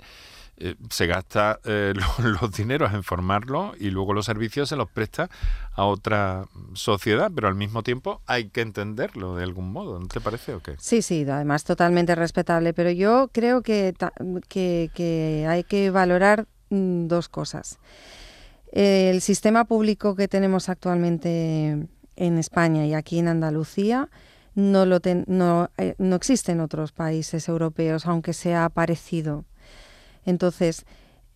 eh, 0.58 0.76
se 0.90 1.06
gasta 1.06 1.60
eh, 1.64 1.92
lo- 2.22 2.28
los 2.40 2.52
dineros 2.52 2.92
en 2.94 3.02
formarlo 3.02 3.74
y 3.78 3.90
luego 3.90 4.12
los 4.12 4.26
servicios 4.26 4.68
se 4.68 4.76
los 4.76 4.88
presta 4.90 5.28
a 5.72 5.84
otra 5.84 6.44
sociedad, 6.74 7.30
pero 7.34 7.48
al 7.48 7.54
mismo 7.54 7.82
tiempo 7.82 8.20
hay 8.26 8.48
que 8.48 8.60
entenderlo 8.60 9.36
de 9.36 9.44
algún 9.44 9.72
modo, 9.72 9.98
¿no 9.98 10.06
te 10.06 10.20
parece 10.20 10.54
o 10.54 10.60
qué? 10.60 10.74
Sí, 10.78 11.02
sí, 11.02 11.24
además 11.28 11.64
totalmente 11.64 12.14
respetable, 12.14 12.72
pero 12.72 12.90
yo 12.90 13.28
creo 13.32 13.62
que, 13.62 13.94
que, 14.48 15.46
hay 15.48 15.64
que 15.64 15.90
valorar 15.90 16.46
mm, 16.70 17.06
dos 17.08 17.28
cosas. 17.28 17.78
El 18.72 19.20
sistema 19.20 19.64
público 19.64 20.16
que 20.16 20.26
tenemos 20.28 20.68
actualmente 20.68 21.86
en 22.16 22.38
España 22.38 22.86
y 22.86 22.94
aquí 22.94 23.18
en 23.18 23.28
Andalucía 23.28 24.08
no, 24.54 24.86
lo 24.86 24.98
no, 25.26 25.70
eh, 25.78 25.94
no 25.98 26.16
existe 26.16 26.52
en 26.52 26.60
otros 26.60 26.92
países 26.92 27.48
europeos, 27.48 28.06
aunque 28.06 28.32
sea 28.32 28.68
parecido. 28.68 29.44
Entonces, 30.24 30.84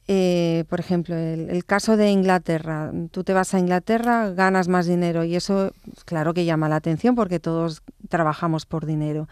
eh, 0.06 0.64
por 0.68 0.80
ejemplo, 0.80 1.14
el, 1.14 1.50
el 1.50 1.64
caso 1.64 1.96
de 1.96 2.10
Inglaterra, 2.10 2.90
tú 3.10 3.24
te 3.24 3.34
vas 3.34 3.52
a 3.52 3.58
Inglaterra, 3.58 4.30
ganas 4.30 4.66
más 4.68 4.86
dinero 4.86 5.24
y 5.24 5.36
eso, 5.36 5.72
claro 6.06 6.32
que 6.32 6.46
llama 6.46 6.68
la 6.68 6.76
atención 6.76 7.14
porque 7.14 7.40
todos 7.40 7.82
trabajamos 8.08 8.64
por 8.64 8.86
dinero. 8.86 9.28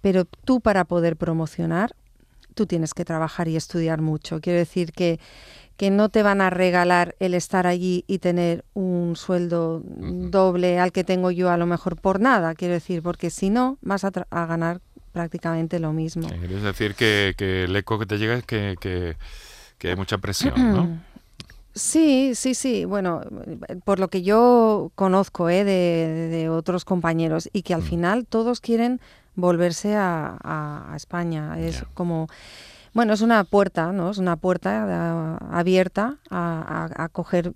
Pero 0.00 0.24
tú 0.24 0.60
para 0.60 0.84
poder 0.84 1.16
promocionar, 1.16 1.96
tú 2.54 2.66
tienes 2.66 2.94
que 2.94 3.04
trabajar 3.04 3.48
y 3.48 3.56
estudiar 3.56 4.00
mucho. 4.00 4.40
Quiero 4.40 4.58
decir 4.58 4.92
que, 4.92 5.18
que 5.76 5.90
no 5.90 6.08
te 6.08 6.22
van 6.22 6.40
a 6.40 6.50
regalar 6.50 7.16
el 7.18 7.34
estar 7.34 7.66
allí 7.66 8.04
y 8.06 8.18
tener 8.18 8.64
un 8.74 9.16
sueldo 9.16 9.82
doble 9.84 10.78
al 10.78 10.92
que 10.92 11.04
tengo 11.04 11.30
yo 11.30 11.50
a 11.50 11.56
lo 11.56 11.66
mejor 11.66 12.00
por 12.00 12.20
nada. 12.20 12.54
Quiero 12.54 12.74
decir, 12.74 13.02
porque 13.02 13.30
si 13.30 13.50
no, 13.50 13.78
vas 13.82 14.04
a 14.04 14.46
ganar 14.46 14.80
prácticamente 15.14 15.78
lo 15.78 15.92
mismo. 15.92 16.28
¿Quieres 16.28 16.62
decir 16.62 16.94
que, 16.96 17.34
que 17.38 17.64
el 17.64 17.74
eco 17.76 17.98
que 18.00 18.04
te 18.04 18.18
llega 18.18 18.34
es 18.34 18.44
que, 18.44 18.76
que- 18.80 19.16
que 19.78 19.88
hay 19.90 19.96
mucha 19.96 20.18
presión, 20.18 20.54
¿no? 20.72 20.88
Sí, 21.76 22.36
sí, 22.36 22.54
sí. 22.54 22.84
Bueno, 22.84 23.20
por 23.84 23.98
lo 23.98 24.06
que 24.06 24.22
yo 24.22 24.92
conozco 24.94 25.48
¿eh? 25.50 25.64
de, 25.64 26.28
de 26.30 26.48
otros 26.48 26.84
compañeros 26.84 27.48
y 27.52 27.62
que 27.62 27.74
al 27.74 27.80
Mm. 27.80 27.84
final 27.84 28.26
todos 28.26 28.60
quieren 28.60 29.00
volverse 29.34 29.96
a, 29.96 30.36
a- 30.40 30.92
a 30.92 30.96
España. 30.96 31.58
Es 31.58 31.82
como, 31.94 32.28
bueno, 32.92 33.12
es 33.12 33.22
una 33.22 33.42
puerta, 33.42 33.90
¿no? 33.92 34.10
Es 34.12 34.18
una 34.18 34.36
puerta 34.36 34.86
ah, 34.88 35.38
abierta 35.50 36.18
a, 36.30 36.86
a- 36.96 37.04
a 37.04 37.08
coger 37.08 37.52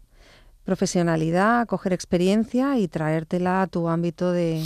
profesionalidad, 0.64 1.60
a 1.60 1.66
coger 1.66 1.92
experiencia 1.92 2.76
y 2.76 2.88
traértela 2.88 3.62
a 3.62 3.66
tu 3.68 3.88
ámbito 3.88 4.32
de, 4.32 4.64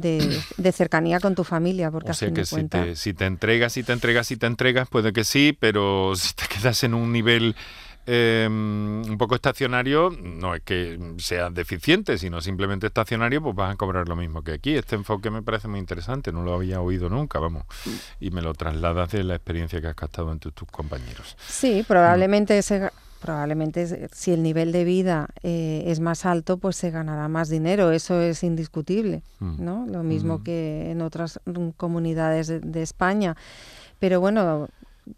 de, 0.00 0.40
de 0.56 0.72
cercanía 0.72 1.20
con 1.20 1.34
tu 1.34 1.44
familia, 1.44 1.90
porque 1.90 2.10
O 2.10 2.14
sea 2.14 2.30
que 2.32 2.44
si 2.44 2.64
te, 2.64 2.96
si 2.96 3.14
te 3.14 3.26
entregas, 3.26 3.72
si 3.72 3.82
te 3.82 3.92
entregas, 3.92 4.26
si 4.26 4.36
te 4.36 4.46
entregas, 4.46 4.88
puede 4.88 5.12
que 5.12 5.24
sí, 5.24 5.56
pero 5.58 6.12
si 6.16 6.34
te 6.34 6.44
quedas 6.46 6.82
en 6.84 6.94
un 6.94 7.12
nivel 7.12 7.54
eh, 8.10 8.46
un 8.48 9.16
poco 9.18 9.34
estacionario, 9.34 10.10
no 10.10 10.54
es 10.54 10.62
que 10.62 10.98
sea 11.18 11.50
deficiente, 11.50 12.16
sino 12.16 12.40
simplemente 12.40 12.86
estacionario, 12.86 13.42
pues 13.42 13.54
vas 13.54 13.74
a 13.74 13.76
cobrar 13.76 14.08
lo 14.08 14.16
mismo 14.16 14.42
que 14.42 14.52
aquí. 14.52 14.74
Este 14.76 14.96
enfoque 14.96 15.30
me 15.30 15.42
parece 15.42 15.68
muy 15.68 15.78
interesante, 15.78 16.32
no 16.32 16.42
lo 16.42 16.54
había 16.54 16.80
oído 16.80 17.10
nunca, 17.10 17.38
vamos, 17.38 17.64
y 18.18 18.30
me 18.30 18.40
lo 18.40 18.54
trasladas 18.54 19.10
de 19.10 19.24
la 19.24 19.34
experiencia 19.34 19.80
que 19.82 19.88
has 19.88 19.94
captado 19.94 20.32
entre 20.32 20.52
tus 20.52 20.68
compañeros. 20.70 21.36
Sí, 21.46 21.84
probablemente 21.86 22.62
se 22.62 22.80
ga- 22.80 22.92
probablemente 23.20 24.08
si 24.12 24.32
el 24.32 24.42
nivel 24.42 24.72
de 24.72 24.84
vida 24.84 25.28
eh, 25.42 25.84
es 25.86 26.00
más 26.00 26.24
alto, 26.26 26.58
pues 26.58 26.76
se 26.76 26.90
ganará 26.90 27.28
más 27.28 27.48
dinero. 27.48 27.90
Eso 27.92 28.20
es 28.20 28.42
indiscutible, 28.42 29.22
Mm. 29.40 29.64
¿no? 29.64 29.86
Lo 29.86 30.02
mismo 30.02 30.42
que 30.42 30.90
en 30.90 31.02
otras 31.02 31.40
mm, 31.46 31.70
comunidades 31.76 32.46
de, 32.48 32.60
de 32.60 32.82
España. 32.82 33.36
Pero 33.98 34.20
bueno, 34.20 34.68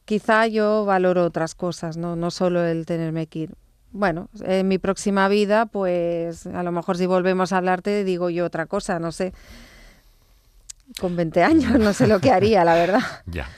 quizá 0.05 0.47
yo 0.47 0.85
valoro 0.85 1.25
otras 1.25 1.55
cosas, 1.55 1.97
¿no? 1.97 2.17
No 2.17 2.31
solo 2.31 2.65
el 2.65 2.87
tenerme 2.87 3.27
que 3.27 3.39
ir. 3.41 3.55
Bueno, 3.93 4.29
en 4.43 4.69
mi 4.69 4.79
próxima 4.79 5.27
vida, 5.29 5.67
pues 5.67 6.47
a 6.47 6.63
lo 6.63 6.71
mejor 6.73 6.97
si 6.97 7.07
volvemos 7.07 7.53
a 7.53 7.57
hablarte, 7.59 8.05
digo 8.05 8.31
yo 8.31 8.45
otra 8.47 8.67
cosa, 8.67 8.99
no 9.01 9.11
sé. 9.13 9.33
Con 11.01 11.17
20 11.17 11.43
años, 11.43 11.79
no 11.79 11.93
sé 11.93 12.07
lo 12.07 12.21
que 12.21 12.31
haría, 12.31 12.65
la 12.65 12.75
verdad. 12.75 13.01
Ya. 13.27 13.49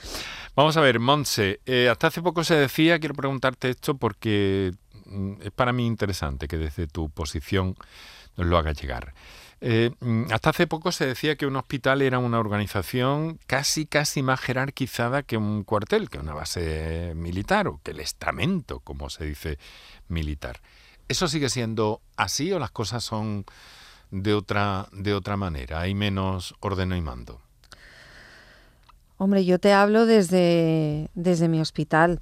Vamos 0.55 0.77
a 0.77 0.81
ver, 0.81 0.99
Monse, 0.99 1.61
eh, 1.65 1.89
hasta 1.89 2.07
hace 2.07 2.21
poco 2.21 2.43
se 2.43 2.53
decía, 2.53 2.99
quiero 2.99 3.15
preguntarte 3.15 3.71
esto 3.71 3.97
porque 3.97 4.71
mm, 5.05 5.41
es 5.41 5.51
para 5.51 5.73
mí 5.73 5.87
interesante 5.87 6.47
que 6.47 6.57
desde 6.57 6.85
tu 6.85 7.09
posición 7.09 7.75
nos 8.37 8.45
lo 8.45 8.59
hagas 8.59 8.79
llegar. 8.79 9.15
Eh, 9.61 9.89
mm, 9.99 10.25
hasta 10.31 10.51
hace 10.51 10.67
poco 10.67 10.91
se 10.91 11.07
decía 11.07 11.37
que 11.37 11.47
un 11.47 11.55
hospital 11.55 12.03
era 12.03 12.19
una 12.19 12.39
organización 12.39 13.39
casi, 13.47 13.87
casi 13.87 14.21
más 14.21 14.41
jerarquizada 14.41 15.23
que 15.23 15.37
un 15.37 15.63
cuartel, 15.63 16.11
que 16.11 16.19
una 16.19 16.35
base 16.35 17.13
militar 17.15 17.67
o 17.67 17.79
que 17.81 17.89
el 17.89 17.99
estamento, 17.99 18.79
como 18.81 19.09
se 19.09 19.25
dice, 19.25 19.57
militar. 20.07 20.61
¿Eso 21.07 21.27
sigue 21.27 21.49
siendo 21.49 21.99
así 22.15 22.51
o 22.51 22.59
las 22.59 22.69
cosas 22.69 23.03
son 23.03 23.45
de 24.11 24.35
otra, 24.35 24.87
de 24.91 25.15
otra 25.15 25.35
manera? 25.35 25.81
¿Hay 25.81 25.95
menos 25.95 26.53
orden 26.59 26.93
y 26.93 27.01
mando? 27.01 27.41
Hombre, 29.23 29.45
yo 29.45 29.57
te 29.57 29.71
hablo 29.71 30.05
desde, 30.05 31.09
desde 31.15 31.47
mi 31.47 31.61
hospital, 31.61 32.19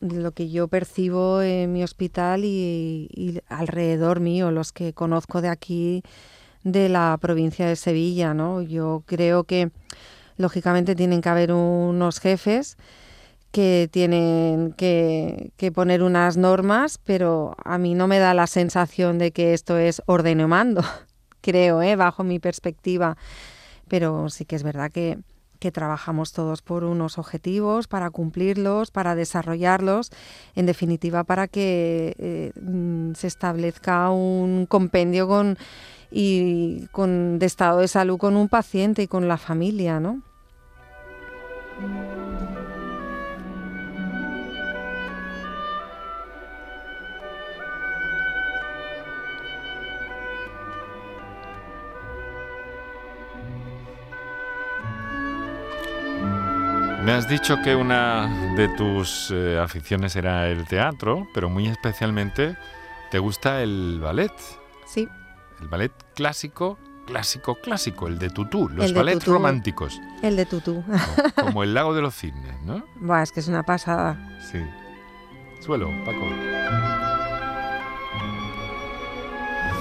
de 0.00 0.20
lo 0.20 0.30
que 0.30 0.50
yo 0.50 0.68
percibo 0.68 1.42
en 1.42 1.72
mi 1.72 1.82
hospital 1.82 2.44
y, 2.44 3.40
alrededor 3.48 4.20
mío, 4.20 4.52
los 4.52 4.70
que 4.70 4.92
conozco 4.92 5.42
de 5.42 5.48
aquí, 5.48 6.04
de 6.62 6.88
la 6.88 7.18
provincia 7.20 7.66
de 7.66 7.74
Sevilla, 7.74 8.34
¿no? 8.34 8.62
Yo 8.62 9.02
creo 9.04 9.42
que, 9.42 9.72
lógicamente, 10.36 10.94
tienen 10.94 11.22
que 11.22 11.28
haber 11.28 11.50
unos 11.50 12.20
jefes 12.20 12.76
que 13.50 13.88
tienen 13.90 14.74
que, 14.76 15.50
que 15.56 15.72
poner 15.72 16.04
unas 16.04 16.36
normas, 16.36 17.00
pero 17.02 17.56
a 17.64 17.78
mí 17.78 17.94
no 17.96 18.06
me 18.06 18.20
da 18.20 18.32
la 18.32 18.46
sensación 18.46 19.18
de 19.18 19.32
que 19.32 19.54
esto 19.54 19.76
es 19.76 20.02
orden 20.06 20.38
y 20.38 20.46
mando, 20.46 20.84
creo, 21.40 21.82
¿eh? 21.82 21.96
bajo 21.96 22.22
mi 22.22 22.38
perspectiva. 22.38 23.16
Pero 23.88 24.28
sí 24.28 24.44
que 24.44 24.54
es 24.54 24.62
verdad 24.62 24.92
que, 24.92 25.18
que 25.64 25.72
trabajamos 25.72 26.34
todos 26.34 26.60
por 26.60 26.84
unos 26.84 27.16
objetivos, 27.16 27.88
para 27.88 28.10
cumplirlos, 28.10 28.90
para 28.90 29.14
desarrollarlos, 29.14 30.10
en 30.54 30.66
definitiva 30.66 31.24
para 31.24 31.48
que 31.48 32.14
eh, 32.18 32.52
mm, 32.60 33.14
se 33.14 33.28
establezca 33.28 34.10
un 34.10 34.66
compendio 34.66 35.26
con, 35.26 35.56
y 36.10 36.86
con, 36.92 37.38
de 37.38 37.46
estado 37.46 37.78
de 37.78 37.88
salud 37.88 38.18
con 38.18 38.36
un 38.36 38.50
paciente 38.50 39.04
y 39.04 39.06
con 39.06 39.26
la 39.26 39.38
familia, 39.38 40.00
¿no? 40.00 40.20
Me 57.04 57.12
has 57.12 57.28
dicho 57.28 57.60
que 57.62 57.74
una 57.74 58.54
de 58.56 58.68
tus 58.68 59.30
eh, 59.30 59.58
aficiones 59.62 60.16
era 60.16 60.48
el 60.48 60.66
teatro, 60.66 61.26
pero 61.34 61.50
muy 61.50 61.66
especialmente 61.66 62.56
te 63.10 63.18
gusta 63.18 63.62
el 63.62 64.00
ballet. 64.00 64.32
Sí, 64.86 65.06
El 65.60 65.68
ballet 65.68 65.92
clásico, 66.14 66.78
clásico, 67.06 67.56
clásico, 67.56 68.06
el 68.08 68.18
de 68.18 68.30
tutú, 68.30 68.68
los 68.70 68.86
El 68.86 68.94
ballets 68.94 69.20
tutú. 69.20 69.32
románticos, 69.34 70.00
el 70.22 70.36
de 70.36 70.46
tutú. 70.46 70.82
como, 71.36 71.46
como 71.48 71.62
el 71.62 71.74
lago 71.74 71.94
de 71.94 72.00
los 72.02 72.14
cisnes, 72.14 72.60
¿no? 72.62 72.82
Buah, 72.96 73.22
es 73.22 73.32
que 73.32 73.40
es 73.40 73.48
una 73.48 73.62
pasada. 73.62 74.16
Sí. 74.50 74.58
Suelo, 75.60 75.90
Paco. 76.06 76.20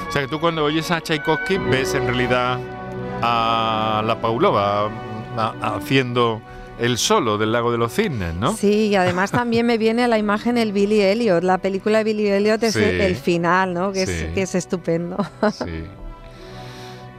O 0.07 0.11
sea 0.11 0.21
que 0.21 0.27
tú 0.27 0.39
cuando 0.39 0.63
oyes 0.65 0.91
a 0.91 1.01
Tchaikovsky 1.01 1.57
ves 1.57 1.95
en 1.95 2.05
realidad 2.05 2.59
a 3.21 4.03
la 4.05 4.19
Paulova 4.21 4.89
a- 5.37 5.75
haciendo 5.75 6.41
el 6.79 6.97
solo 6.97 7.37
del 7.37 7.51
lago 7.51 7.71
de 7.71 7.77
los 7.77 7.93
cisnes, 7.93 8.33
¿no? 8.35 8.53
Sí, 8.57 8.87
y 8.87 8.95
además 8.95 9.31
también 9.31 9.65
me 9.65 9.77
viene 9.77 10.03
a 10.03 10.07
la 10.07 10.17
imagen 10.17 10.57
el 10.57 10.71
Billy 10.71 11.01
Elliot. 11.01 11.43
La 11.43 11.57
película 11.59 11.99
de 11.99 12.03
Billy 12.03 12.27
Elliot 12.27 12.61
es 12.63 12.73
Sí. 12.73 12.83
el 12.83 13.15
final, 13.15 13.73
¿no? 13.73 13.91
Que, 13.91 14.05
Sí. 14.05 14.11
es, 14.11 14.33
que 14.33 14.41
es 14.41 14.55
estupendo. 14.55 15.17
Sí. 15.51 15.83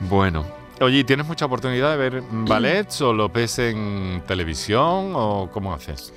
Bueno. 0.08 0.44
Oye, 0.80 0.98
¿y 0.98 1.04
¿tienes 1.04 1.26
mucha 1.26 1.44
oportunidad 1.46 1.92
de 1.92 1.96
ver 1.96 2.22
ballets 2.30 3.00
o 3.00 3.12
lo 3.12 3.28
ves 3.28 3.58
en 3.60 4.22
televisión 4.26 5.12
o 5.14 5.48
cómo 5.52 5.72
haces? 5.72 6.12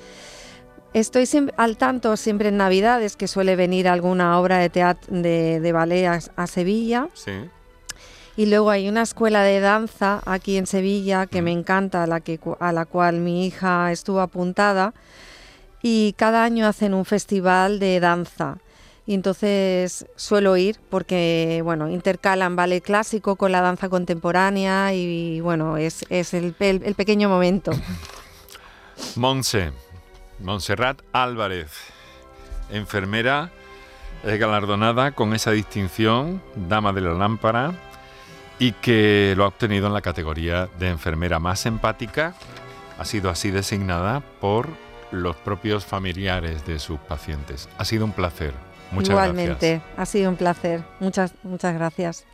Estoy 0.94 1.28
al 1.56 1.76
tanto 1.76 2.16
siempre 2.16 2.48
en 2.48 2.56
Navidades 2.56 3.16
que 3.16 3.28
suele 3.28 3.56
venir 3.56 3.86
alguna 3.88 4.38
obra 4.40 4.58
de 4.58 4.70
teatro 4.70 5.14
de, 5.14 5.60
de 5.60 5.72
ballet 5.72 6.06
a, 6.06 6.18
a 6.34 6.46
Sevilla. 6.46 7.08
Sí. 7.14 7.32
Y 8.38 8.46
luego 8.46 8.70
hay 8.70 8.88
una 8.88 9.02
escuela 9.02 9.42
de 9.42 9.58
danza 9.58 10.22
aquí 10.24 10.58
en 10.58 10.68
Sevilla 10.68 11.26
que 11.26 11.42
me 11.42 11.50
encanta, 11.50 12.04
a 12.04 12.06
la, 12.06 12.20
que, 12.20 12.38
a 12.60 12.70
la 12.72 12.84
cual 12.86 13.16
mi 13.18 13.44
hija 13.44 13.90
estuvo 13.90 14.20
apuntada. 14.20 14.94
Y 15.82 16.12
cada 16.16 16.44
año 16.44 16.64
hacen 16.68 16.94
un 16.94 17.04
festival 17.04 17.80
de 17.80 17.98
danza. 17.98 18.58
Y 19.06 19.14
entonces 19.14 20.06
suelo 20.14 20.56
ir 20.56 20.76
porque, 20.88 21.62
bueno, 21.64 21.88
intercalan 21.90 22.54
ballet 22.54 22.80
clásico 22.80 23.34
con 23.34 23.50
la 23.50 23.60
danza 23.60 23.88
contemporánea 23.88 24.94
y, 24.94 25.40
bueno, 25.40 25.76
es, 25.76 26.04
es 26.08 26.32
el, 26.32 26.54
el- 26.60 26.84
el 26.84 26.94
pequeño 26.94 27.28
momento. 27.28 27.72
Monse, 29.16 29.72
Montserrat 30.38 31.00
Álvarez, 31.12 31.72
enfermera 32.70 33.50
eh, 34.22 34.36
galardonada 34.36 35.10
con 35.10 35.34
esa 35.34 35.50
distinción, 35.50 36.40
Dama 36.68 36.92
de 36.92 37.00
la 37.00 37.14
Lámpara, 37.14 37.72
y 38.58 38.72
que 38.72 39.34
lo 39.36 39.44
ha 39.44 39.48
obtenido 39.48 39.86
en 39.86 39.94
la 39.94 40.00
categoría 40.00 40.68
de 40.78 40.88
enfermera 40.90 41.38
más 41.38 41.66
empática. 41.66 42.34
Ha 42.98 43.04
sido 43.04 43.30
así 43.30 43.50
designada 43.50 44.20
por 44.40 44.68
los 45.12 45.36
propios 45.36 45.86
familiares 45.86 46.66
de 46.66 46.78
sus 46.78 46.98
pacientes. 46.98 47.68
Ha 47.78 47.84
sido 47.84 48.04
un 48.04 48.12
placer. 48.12 48.52
Muchas 48.90 49.10
Igualmente, 49.10 49.70
gracias. 49.78 49.98
ha 49.98 50.06
sido 50.06 50.30
un 50.30 50.36
placer. 50.36 50.82
Muchas, 51.00 51.32
muchas 51.42 51.74
gracias. 51.74 52.24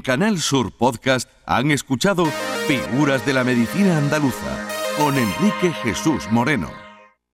Canal 0.00 0.38
Sur 0.40 0.72
Podcast 0.72 1.28
han 1.46 1.70
escuchado 1.70 2.26
Figuras 2.66 3.24
de 3.26 3.32
la 3.32 3.44
Medicina 3.44 3.98
Andaluza 3.98 4.68
con 4.96 5.16
Enrique 5.16 5.72
Jesús 5.82 6.28
Moreno. 6.30 6.89